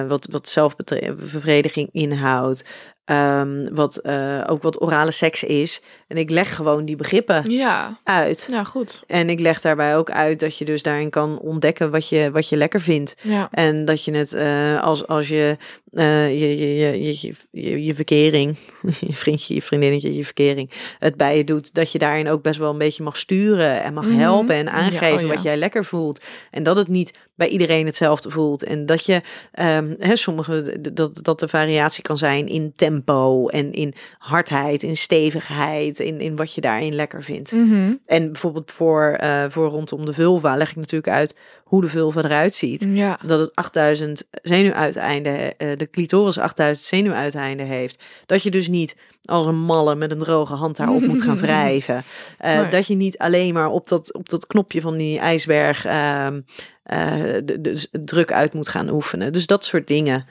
[0.08, 2.66] wat, wat zelfbevrediging inhoudt,
[3.06, 5.82] ehm, wat eh, ook wat orale seks is.
[6.08, 8.48] En ik leg gewoon die begrippen Ja, uit.
[8.52, 9.04] ja goed.
[9.08, 12.50] En ik leg daarbij ook uit dat je dus daarin kan ontdekken wat je, wat
[12.50, 13.16] je lekker vindt.
[13.22, 13.48] Ja.
[13.52, 15.58] En dat je het, eh, als, als je
[15.96, 18.58] eh, je, je, je, je, je, je verkering,
[19.08, 22.60] je vriendje, je vriendinnetje, je verkering, het bij je doet, dat je daarin ook best
[22.60, 24.18] wel een beetje mag sturen en mag Mhm.
[24.18, 25.28] helpen en Ja, aangeven oh ja.
[25.28, 26.24] wat jij lekker voelt.
[26.52, 28.64] En dat het niet bij iedereen hetzelfde voelt.
[28.64, 29.22] En dat je,
[29.52, 34.98] ehm hè, sommige, dat, dat de variatie kan zijn in tempo en in hardheid, in
[34.98, 37.52] stevigheid, in, in wat je daarin lekker vindt.
[37.52, 37.94] Mhm.
[38.06, 41.38] En bijvoorbeeld voor, eh, voor rondom de vulva leg ik natuurlijk uit
[41.76, 42.86] hoe de vulva eruit ziet.
[42.90, 43.20] Ja.
[43.26, 48.04] Dat het 8000 zenuwuiteinden, eh, de clitoris 8000 zenuwuiteinden heeft.
[48.26, 48.96] Dat je dus niet
[49.26, 52.04] als een malle met een droge hand daarop moet gaan wrijven.
[52.38, 52.70] Eh, Nee.
[52.70, 56.42] Dat je niet alleen maar op dat, op dat knopje van die ijsberg ehm,
[56.84, 59.34] eh, de, de druk uit moet gaan oefenen.
[59.34, 60.26] Dus dat soort dingen.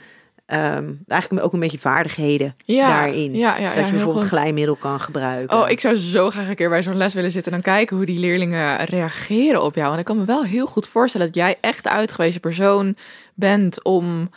[0.46, 3.34] Ehm, eigenlijk ook een beetje vaardigheden Ja, daarin.
[3.34, 5.56] ja, ja, ja, dat je bijvoorbeeld glijmiddel kan gebruiken.
[5.62, 7.96] Oh, ik zou zo graag een keer bij zo'n les willen zitten en dan kijken
[7.96, 9.92] hoe die leerlingen reageren op jou.
[9.92, 12.96] En ik kan me wel heel goed voorstellen dat jij echt de uitgewezen persoon
[13.34, 14.30] bent om,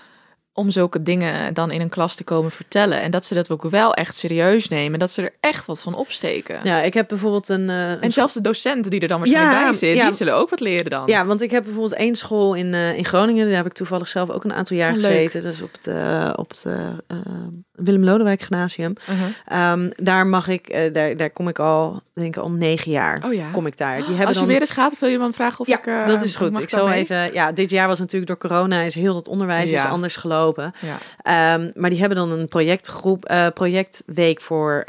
[0.58, 3.01] om zulke dingen dan in een klas te komen vertellen.
[3.01, 4.93] En dat ze dat ook wel echt serieus nemen.
[4.93, 6.60] En dat ze er echt wat van opsteken.
[6.64, 7.70] Ja, ik heb bijvoorbeeld een.
[7.70, 10.05] eh, een En zelfs de docenten die er dan waarschijnlijk Ja, bij zit, ja.
[10.08, 11.03] die zullen ook wat leren dan.
[11.05, 13.45] Ja, want ik heb bijvoorbeeld één school in, eh, in Groningen.
[13.47, 15.43] Daar heb ik toevallig zelf ook een aantal jaar Oh, gezeten.
[15.43, 17.18] Is op het, eh, op het eh,
[17.78, 18.94] Willem Lodewijk Gymnasium.
[19.10, 19.72] Uh-huh.
[19.72, 23.24] Ehm, daar mag ik, eh, daar, daar kom ik al, denk ik al negen jaar.
[23.26, 23.50] Oh ja.
[23.52, 23.96] Kom ik daar.
[23.96, 24.48] Die Als hebben je dan...
[24.48, 25.86] weer eens gaat, wil je dan vragen of ja, ik...
[25.86, 26.60] eh, dat is goed.
[26.60, 27.34] Ik zal even.
[27.34, 29.78] Ja, dit jaar was natuurlijk door corona is heel dat onderwijs Ja.
[29.86, 30.74] is anders gelopen.
[30.80, 30.98] Ja.
[31.22, 34.86] Ehm, maar die hebben dan een projectgroep, eh, projectweek voor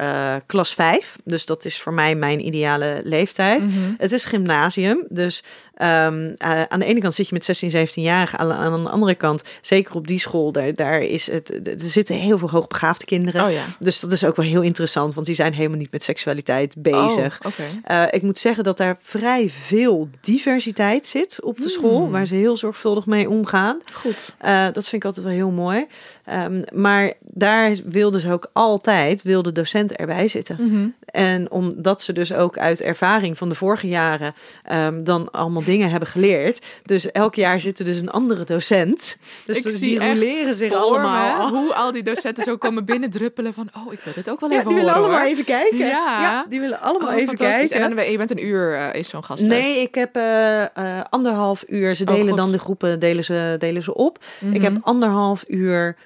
[0.47, 1.17] klas 5.
[1.25, 3.65] Dus dat is voor mij mijn ideale leeftijd.
[3.65, 3.79] Mhm.
[3.97, 5.43] Het is gymnasium, dus
[5.75, 8.39] ehm, eh, aan de ene kant zit je met 16, 17-jarigen.
[8.39, 12.15] Aan, aan de andere kant, zeker op die school, daar, daar is het, er zitten
[12.17, 13.45] heel veel hoogbegaafde kinderen.
[13.45, 13.65] Oh ja.
[13.79, 17.39] Dus dat is ook wel heel interessant, want die zijn helemaal niet met seksualiteit bezig.
[17.43, 17.63] Oh, Oké.
[17.85, 22.11] Eh, ik moet zeggen dat daar vrij veel diversiteit zit op de school, Hmm.
[22.11, 23.79] waar ze heel zorgvuldig mee omgaan.
[23.93, 24.35] Goed.
[24.39, 25.87] Eh, dat vind ik altijd wel heel mooi.
[26.25, 30.57] Ehm, maar daar wilden ze ook altijd, wilde docent erbij zitten.
[30.61, 30.89] Mhm.
[31.05, 35.91] En omdat ze dus ook uit ervaring van de vorige jaren ehm, dan allemaal dingen
[35.91, 36.67] hebben geleerd.
[36.85, 39.17] Dus elk jaar zit er dus een andere docent.
[39.47, 41.49] Dus ik die zie roleren zich allemaal.
[41.49, 43.69] hoe al die docenten zo komen binnendruppelen van...
[43.77, 45.31] Oh, ik wil dit ook wel Ja, even die willen horen, allemaal hoor.
[45.33, 45.79] even kijken.
[45.79, 46.47] Ja.
[46.49, 47.81] die willen allemaal Oh, even kijken.
[47.81, 49.49] En dan, je bent een uur, eh, is zo'n gastles.
[49.51, 51.95] Nee, ik heb eh, eh, anderhalf uur.
[51.97, 54.19] Ze Oh, delen dan de groepen delen ze, delen ze op.
[54.41, 54.63] Ik Mhm.
[54.63, 55.97] heb anderhalf uur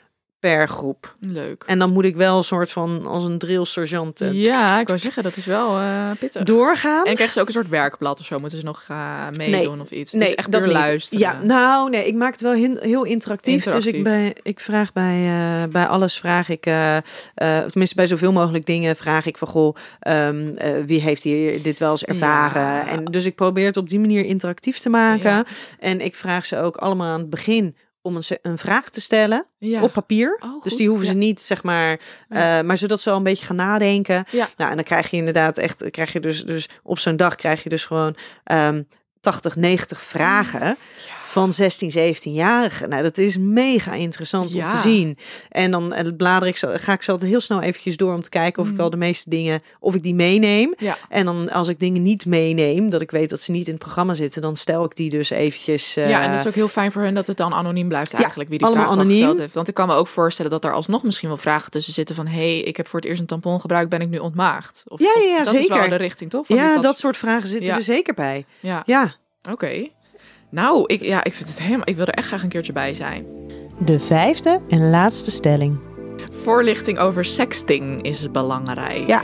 [0.42, 1.14] per groep.
[1.20, 1.64] Leuk.
[1.66, 4.88] En dan moet ik wel een soort van als een drill sergeant eh, Ja, ik
[4.88, 6.42] wou zeggen, dat is wel eh, pittig.
[6.42, 7.04] doorgaan.
[7.04, 8.38] En krijgen ze ook een soort werkblad of zo?
[8.38, 10.12] Moeten ze nog eh, meedoen of iets?
[10.12, 11.18] het is echt dat luisteren.
[11.18, 13.64] Ja, nou nee, ik maak het wel heel, heel interactief.
[13.64, 14.02] Dus ik, Interactief.
[14.02, 16.70] bij, ik vraag bij, bij alles, vraag ik,
[17.34, 21.78] tenminste bij zoveel mogelijk dingen, vraag ik van goh, ehm, eh, wie heeft hier dit
[21.78, 22.62] wel eens ervaren?
[22.62, 22.88] Ja.
[22.88, 25.30] En dus ik probeer het op die manier interactief te maken.
[25.30, 25.44] Ja.
[25.78, 29.46] En ik vraag ze ook allemaal aan het begin om een, een vraag te stellen
[29.58, 29.82] Ja.
[29.82, 30.38] op papier.
[30.44, 32.58] Oh, dus die hoeven ze niet, zeg maar, Ja.
[32.58, 34.24] eh, maar zodat ze al een beetje gaan nadenken.
[34.30, 34.48] Ja.
[34.56, 37.62] Nou, en dan krijg je inderdaad echt, krijg je dus, dus op zo'n dag krijg
[37.62, 38.82] je dus gewoon ehm
[39.20, 40.76] 80, 90 vragen
[41.32, 42.88] van 16, 17-jarigen.
[42.88, 45.18] Nou, dat is mega interessant om te zien.
[45.48, 48.22] En dan eh, blader ik zo, ga ik zo altijd heel snel eventjes door om
[48.22, 48.82] te kijken of ik Mhm.
[48.82, 50.74] al de meeste dingen, of ik die meeneem.
[50.78, 50.96] Ja.
[51.08, 53.82] En dan als ik dingen niet meeneem, dat ik weet dat ze niet in het
[53.82, 55.96] programma zitten, dan stel ik die dus eventjes.
[55.96, 58.14] eh, Ja, en dat is ook heel fijn voor hen dat het dan anoniem blijft
[58.14, 59.16] eigenlijk wie die allemaal vraag anoniem.
[59.16, 59.54] gesteld heeft.
[59.54, 62.26] Want ik kan me ook voorstellen dat er alsnog misschien wel vragen tussen zitten van...
[62.26, 64.82] hey, ik heb voor het eerst een tampon gebruikt, ben ik nu ontmaagd?
[64.88, 65.90] Of, Ja, ja, ja, dat is wel zeker.
[65.90, 66.46] de richting, toch?
[66.46, 68.44] Van ja, dat soort vragen zitten er zeker bij.
[68.60, 69.14] Ja, Ja.
[69.50, 69.88] oké.
[70.52, 71.88] Nou, ik, ja, ik vind het helemaal...
[71.88, 73.26] Ik wil er echt graag een keertje bij zijn.
[73.78, 75.78] De vijfde en laatste stelling.
[76.30, 79.06] Voorlichting over sexting is belangrijk.
[79.06, 79.22] Ja.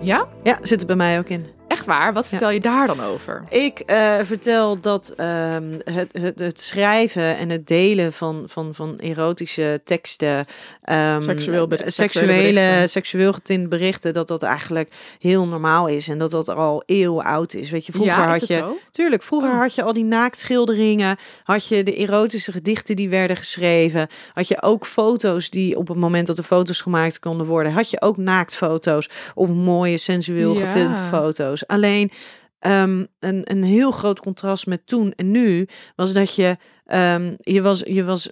[0.00, 0.28] Ja?
[0.42, 1.46] Ja, zit er bij mij ook in.
[1.68, 2.12] Echt waar?
[2.12, 3.44] Wat vertel je daar dan over?
[3.48, 8.98] Ik eh, vertel dat ehm, het, het, het schrijven en het delen van, van, van
[8.98, 10.46] erotische teksten,
[10.82, 16.48] ehm, Seksueel seksuele seksueel getint berichten, dat dat eigenlijk heel normaal is en dat dat
[16.48, 17.70] al eeuwen oud is.
[17.70, 18.78] Weet je, vroeger ja, had je, zo?
[18.90, 19.58] tuurlijk, vroeger Oh.
[19.58, 24.62] had je al die naaktschilderingen, had je de erotische gedichten die werden geschreven, had je
[24.62, 28.16] ook foto's die op het moment dat de foto's gemaakt konden worden, had je ook
[28.16, 30.60] naaktfoto's of mooie sensueel Ja.
[30.70, 31.57] getinte foto's.
[31.66, 32.10] Alleen
[32.58, 36.56] Ehm, een, een heel groot contrast met toen en nu was dat je,
[36.86, 38.28] ehm, je, was, je was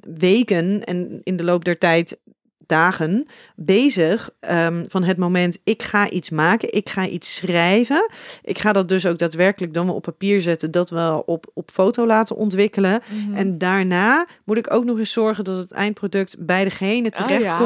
[0.00, 2.18] weken en in de loop der tijd
[2.66, 8.10] dagen bezig ehm, van het moment ik ga iets maken, ik ga iets schrijven.
[8.42, 11.70] Ik ga dat dus ook daadwerkelijk dan wel op papier zetten, dat wel op, op
[11.70, 13.00] foto laten ontwikkelen.
[13.08, 13.36] Mhm.
[13.36, 17.58] En daarna moet ik ook nog eens zorgen dat het eindproduct bij degene Oh, ja.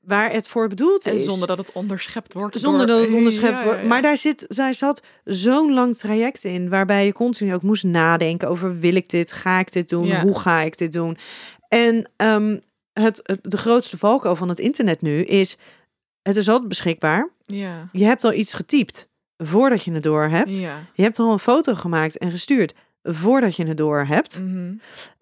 [0.00, 1.24] Waar het voor bedoeld En is.
[1.24, 2.56] zonder dat het onderschept wordt.
[2.60, 3.80] Zonder door- dat het onderschept Ja, wordt.
[3.80, 3.86] ja.
[3.86, 8.48] Maar daar zit, zij zat zo'n lang traject in, waarbij je continu ook moest nadenken
[8.48, 11.16] over wil ik dit, ga ik dit doen, hoe ga ik dit doen.
[11.68, 12.58] En ehm,
[12.92, 15.56] het, het, de grootste valkuil van het internet nu is...
[16.22, 17.28] Het is altijd beschikbaar.
[17.46, 17.88] Ja.
[17.92, 20.56] Je hebt al iets getypt voordat je het door hebt.
[20.56, 20.78] Ja.
[20.94, 22.72] Je hebt al een foto gemaakt en gestuurd
[23.02, 24.40] voordat je het door hebt.
[24.40, 24.72] Mhm.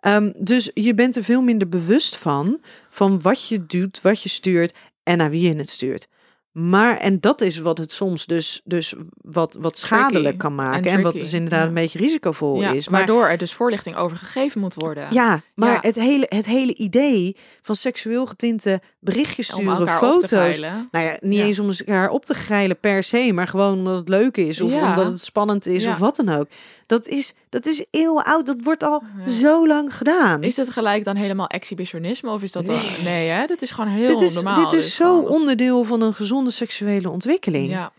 [0.01, 2.61] Ehm, dus je bent er veel minder bewust van,
[2.91, 6.09] van wat je doet, wat je stuurt en naar wie je het stuurt.
[6.53, 10.37] Maar, en dat is wat het soms dus, dus wat, wat schadelijk Tricky.
[10.37, 10.91] kan maken.
[10.91, 11.66] En En, wat dus inderdaad ja.
[11.66, 12.89] een beetje risicovol Ja, is.
[12.89, 15.07] Maar, waardoor er dus voorlichting over gegeven moet worden.
[15.11, 15.79] ja, maar Ja.
[15.81, 20.59] Het, hele, het hele idee van seksueel getinte berichtjes sturen, foto's.
[20.59, 24.09] Nou ja, niet eens om elkaar op te geilen per se, maar gewoon omdat het
[24.09, 26.49] leuk is of omdat het spannend is of wat dan ook.
[26.89, 29.30] Dat is, dat is eeuwen oud, dat wordt al Ja.
[29.32, 30.43] zo lang gedaan.
[30.43, 32.66] Is het gelijk dan helemaal exhibitionisme of is dat.
[32.66, 32.97] Nee.
[33.05, 33.47] Nee, hè?
[33.47, 34.70] Dit is gewoon heel dit is, normaal.
[34.70, 37.70] dit is zo gewoon- onderdeel van een gezonde seksuele ontwikkeling.
[37.70, 37.93] Ja,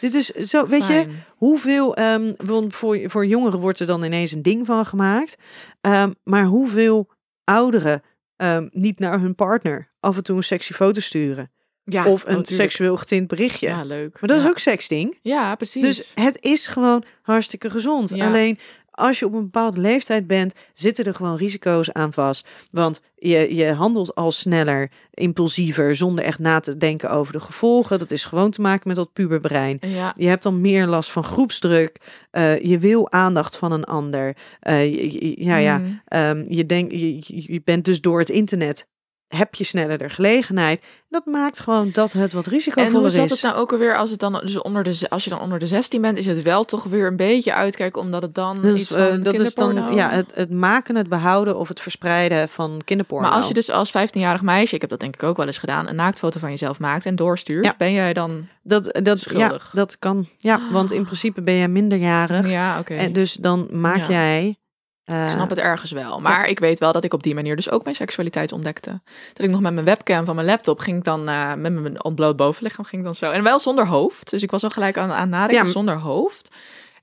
[0.00, 1.06] Dit is zo, weet je,
[1.36, 1.96] hoeveel,
[2.36, 5.36] want voor, voor jongeren wordt er dan ineens een ding van gemaakt.
[5.80, 7.08] Ehm, maar hoeveel
[7.44, 8.02] ouderen
[8.36, 11.50] ehm, niet naar hun partner af en toe een sexy foto sturen.
[11.92, 12.60] Ja, of een natuurlijk.
[12.70, 13.68] seksueel getint berichtje.
[13.68, 14.20] Ja, leuk.
[14.20, 14.44] Maar dat ja.
[14.44, 15.18] is ook seksding.
[15.22, 15.82] Ja, precies.
[15.82, 18.10] Dus het is gewoon hartstikke gezond.
[18.14, 18.26] Ja.
[18.26, 18.58] Alleen
[18.90, 22.48] als je op een bepaalde leeftijd bent, zitten er gewoon risico's aan vast.
[22.70, 27.98] Want je, je handelt al sneller, impulsiever, zonder echt na te denken over de gevolgen.
[27.98, 29.78] Dat is gewoon te maken met dat puberbrein.
[29.86, 31.96] Ja, Je hebt dan meer last van groepsdruk.
[32.30, 34.36] Eh, je wil aandacht van een ander.
[34.60, 35.78] Eh, je- ja, ja.
[35.78, 36.00] Mm.
[36.06, 38.86] Ehm, je, denkt, je, je je bent dus door het internet.
[39.28, 40.84] Heb je sneller de gelegenheid.
[41.08, 43.30] Dat maakt gewoon dat het wat En risicovoller hoe zat is.
[43.30, 45.66] het nou ook alweer als het dan dus onder de als je dan onder de
[45.66, 48.92] 16 bent, is het wel toch weer een beetje uitkijken omdat het dan is, iets
[48.92, 52.80] eh, van dat is dan ja, het, het maken, het behouden of het verspreiden van
[52.84, 53.28] kinderporno.
[53.28, 55.58] Maar als je dus als 15-jarig meisje, ik heb dat denk ik ook wel eens
[55.58, 57.74] gedaan, een naaktfoto van jezelf maakt en doorstuurt, Ja.
[57.78, 59.70] ben jij dan dat, dat, ja, schuldig.
[59.74, 60.28] dat kan.
[60.36, 62.50] Ja, want in principe ben jij minderjarig.
[62.50, 62.94] Ja, oké.
[62.94, 64.08] En dus dan maak Ja.
[64.08, 64.58] jij.
[65.08, 66.20] Eh, Ik snap het ergens wel.
[66.20, 69.00] Maar ik weet wel dat ik op die manier dus ook mijn seksualiteit ontdekte.
[69.32, 72.36] Dat ik nog met mijn webcam van mijn laptop ging dan uh, met mijn ontbloot
[72.36, 73.30] bovenlichaam ging ik dan zo.
[73.30, 74.30] En wel zonder hoofd.
[74.30, 75.72] Dus ik was al gelijk aan, aan nadenken Ja.
[75.72, 76.48] zonder hoofd.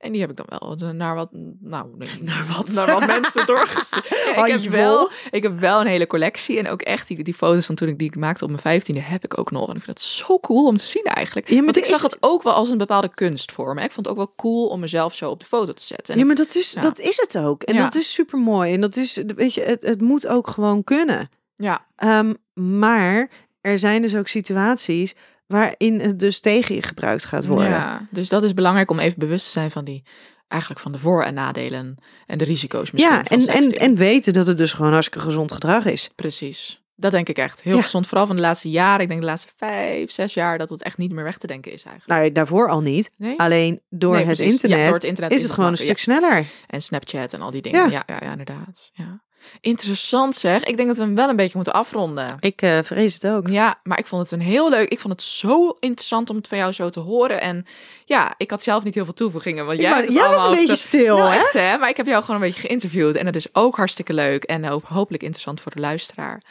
[0.05, 1.29] En die heb ik dan wel naar wat,
[1.59, 2.69] nou, nee, Naar wat?
[2.69, 4.09] naar wat mensen doorgestuurd.
[4.35, 6.57] Ja, ik, heb wel, ik heb wel een hele collectie.
[6.59, 9.01] En ook echt die, die foto's van toen ik die ik maakte op mijn vijftiende
[9.01, 9.69] heb ik ook nog.
[9.69, 11.49] En ik vind dat zo cool om te zien eigenlijk.
[11.49, 13.77] Ja, Want ik zag het ook wel als een bepaalde kunstvorm.
[13.77, 16.13] Ik vond het ook wel cool om mezelf zo op de foto te zetten.
[16.13, 16.81] En Ja, maar dat is, Ja.
[16.81, 17.63] dat is het ook.
[17.63, 17.83] En Ja.
[17.83, 18.73] dat is super mooi.
[18.73, 21.29] En dat is, weet je, het, het moet ook gewoon kunnen.
[21.55, 23.29] ja, Ehm, maar
[23.61, 25.15] er zijn dus ook situaties
[25.47, 27.69] waarin het dus tegen je gebruikt gaat worden.
[27.69, 30.03] Ja, dus dat is belangrijk om even bewust te zijn van die,
[30.47, 34.33] eigenlijk van de voor- en nadelen en de risico's misschien Ja, en, en, en weten
[34.33, 36.09] dat het dus gewoon hartstikke gezond gedrag is.
[36.15, 36.83] Precies.
[36.97, 37.61] Dat denk ik echt.
[37.61, 37.81] Heel Ja.
[37.81, 38.07] gezond.
[38.07, 39.01] Vooral van de laatste jaren.
[39.01, 41.71] Ik denk de laatste vijf, zes jaar dat het echt niet meer weg te denken
[41.71, 42.19] is eigenlijk.
[42.19, 43.09] Nou, daarvoor al niet.
[43.17, 43.39] Nee?
[43.39, 44.45] Alleen door, Nee, het, precies.
[44.45, 46.43] Ja, internet door het internet is het het gewoon een stuk sneller.
[46.67, 47.91] En Snapchat en al die dingen.
[47.91, 48.91] Ja, ja, inderdaad.
[48.93, 49.23] Ja.
[49.61, 50.63] Interessant zeg.
[50.63, 52.35] Ik denk dat we hem wel een beetje moeten afronden.
[52.39, 53.47] Ik eh, vrees het ook.
[53.47, 54.89] Ja, maar ik vond het een heel leuk.
[54.89, 57.41] Ik vond het zo interessant om het van jou zo te horen.
[57.41, 57.65] En
[58.05, 59.65] ja, ik had zelf niet heel veel toevoegingen.
[59.65, 61.37] Want jij, wou- was een beetje stil, Nou, hè?
[61.39, 61.77] echt, hè?
[61.77, 63.15] Maar ik heb jou gewoon een beetje geïnterviewd.
[63.15, 64.43] En dat is ook hartstikke leuk.
[64.43, 66.41] En ook hopelijk interessant voor de luisteraar.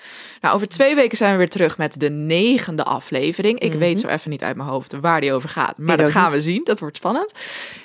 [0.40, 3.59] Nou, over twee weken zijn we weer terug met de negende aflevering.
[3.59, 5.78] Ik weet zo even niet uit mijn hoofd waar die over gaat.
[5.78, 6.32] Maar Ik dat gaan niet.
[6.32, 6.61] we zien.
[6.64, 7.32] Dat wordt spannend.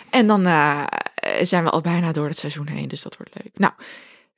[0.10, 0.84] En dan eh,
[1.42, 2.88] zijn we al bijna door het seizoen heen.
[2.88, 3.52] Dus dat wordt leuk.
[3.58, 3.74] Nou.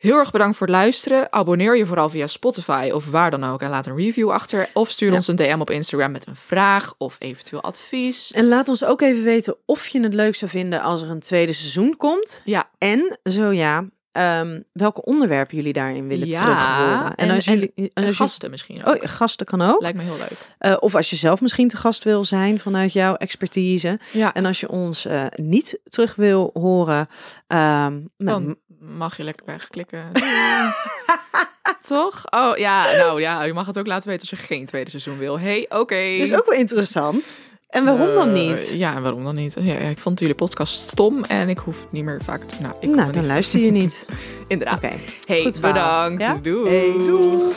[0.01, 1.31] Heel erg bedankt voor het luisteren.
[1.33, 4.69] Abonneer je vooral via Spotify of waar dan ook en laat een review achter.
[4.73, 5.15] Of stuur Ja.
[5.15, 8.31] ons een DM op Instagram met een vraag of eventueel advies.
[8.31, 11.19] En laat ons ook even weten of je het leuk zou vinden als er een
[11.19, 12.41] tweede seizoen komt.
[12.45, 17.15] Ja, En zo ja, ehm, welke onderwerpen jullie daarin willen Ja, terug horen.
[17.15, 17.71] En, en- als jullie...
[17.75, 18.95] En, en als je- gasten misschien ook.
[19.03, 19.81] Oh, gasten kan ook.
[19.81, 20.49] Lijkt me heel leuk.
[20.57, 23.99] Eh, of als je zelf misschien te gast wil zijn vanuit jouw expertise.
[24.11, 27.07] Ja, En als je ons eh, niet terug wil horen,
[27.47, 30.11] ehm, dan mag je lekker wegklikken.
[31.87, 32.23] Toch?
[32.29, 35.17] Oh ja, nou ja, je mag het ook laten weten als je geen tweede seizoen
[35.17, 35.39] wil.
[35.39, 36.17] Hey, oké.
[36.17, 37.35] dat is ook wel interessant.
[37.69, 38.71] En waarom dan Eh, niet?
[38.73, 39.55] Ja, en waarom dan niet?
[39.59, 42.55] Ja, ik vond jullie podcast stom en ik hoef niet meer vaak te...
[42.61, 43.31] Nou, ik nou, dan niet.
[43.31, 44.05] luister je niet.
[44.47, 44.77] Inderdaad.
[44.83, 44.93] Oké.
[45.25, 46.21] Hey, Goed bedankt.
[46.21, 46.39] Ja?
[46.41, 46.69] Doei.
[46.69, 47.55] Hey, doeg.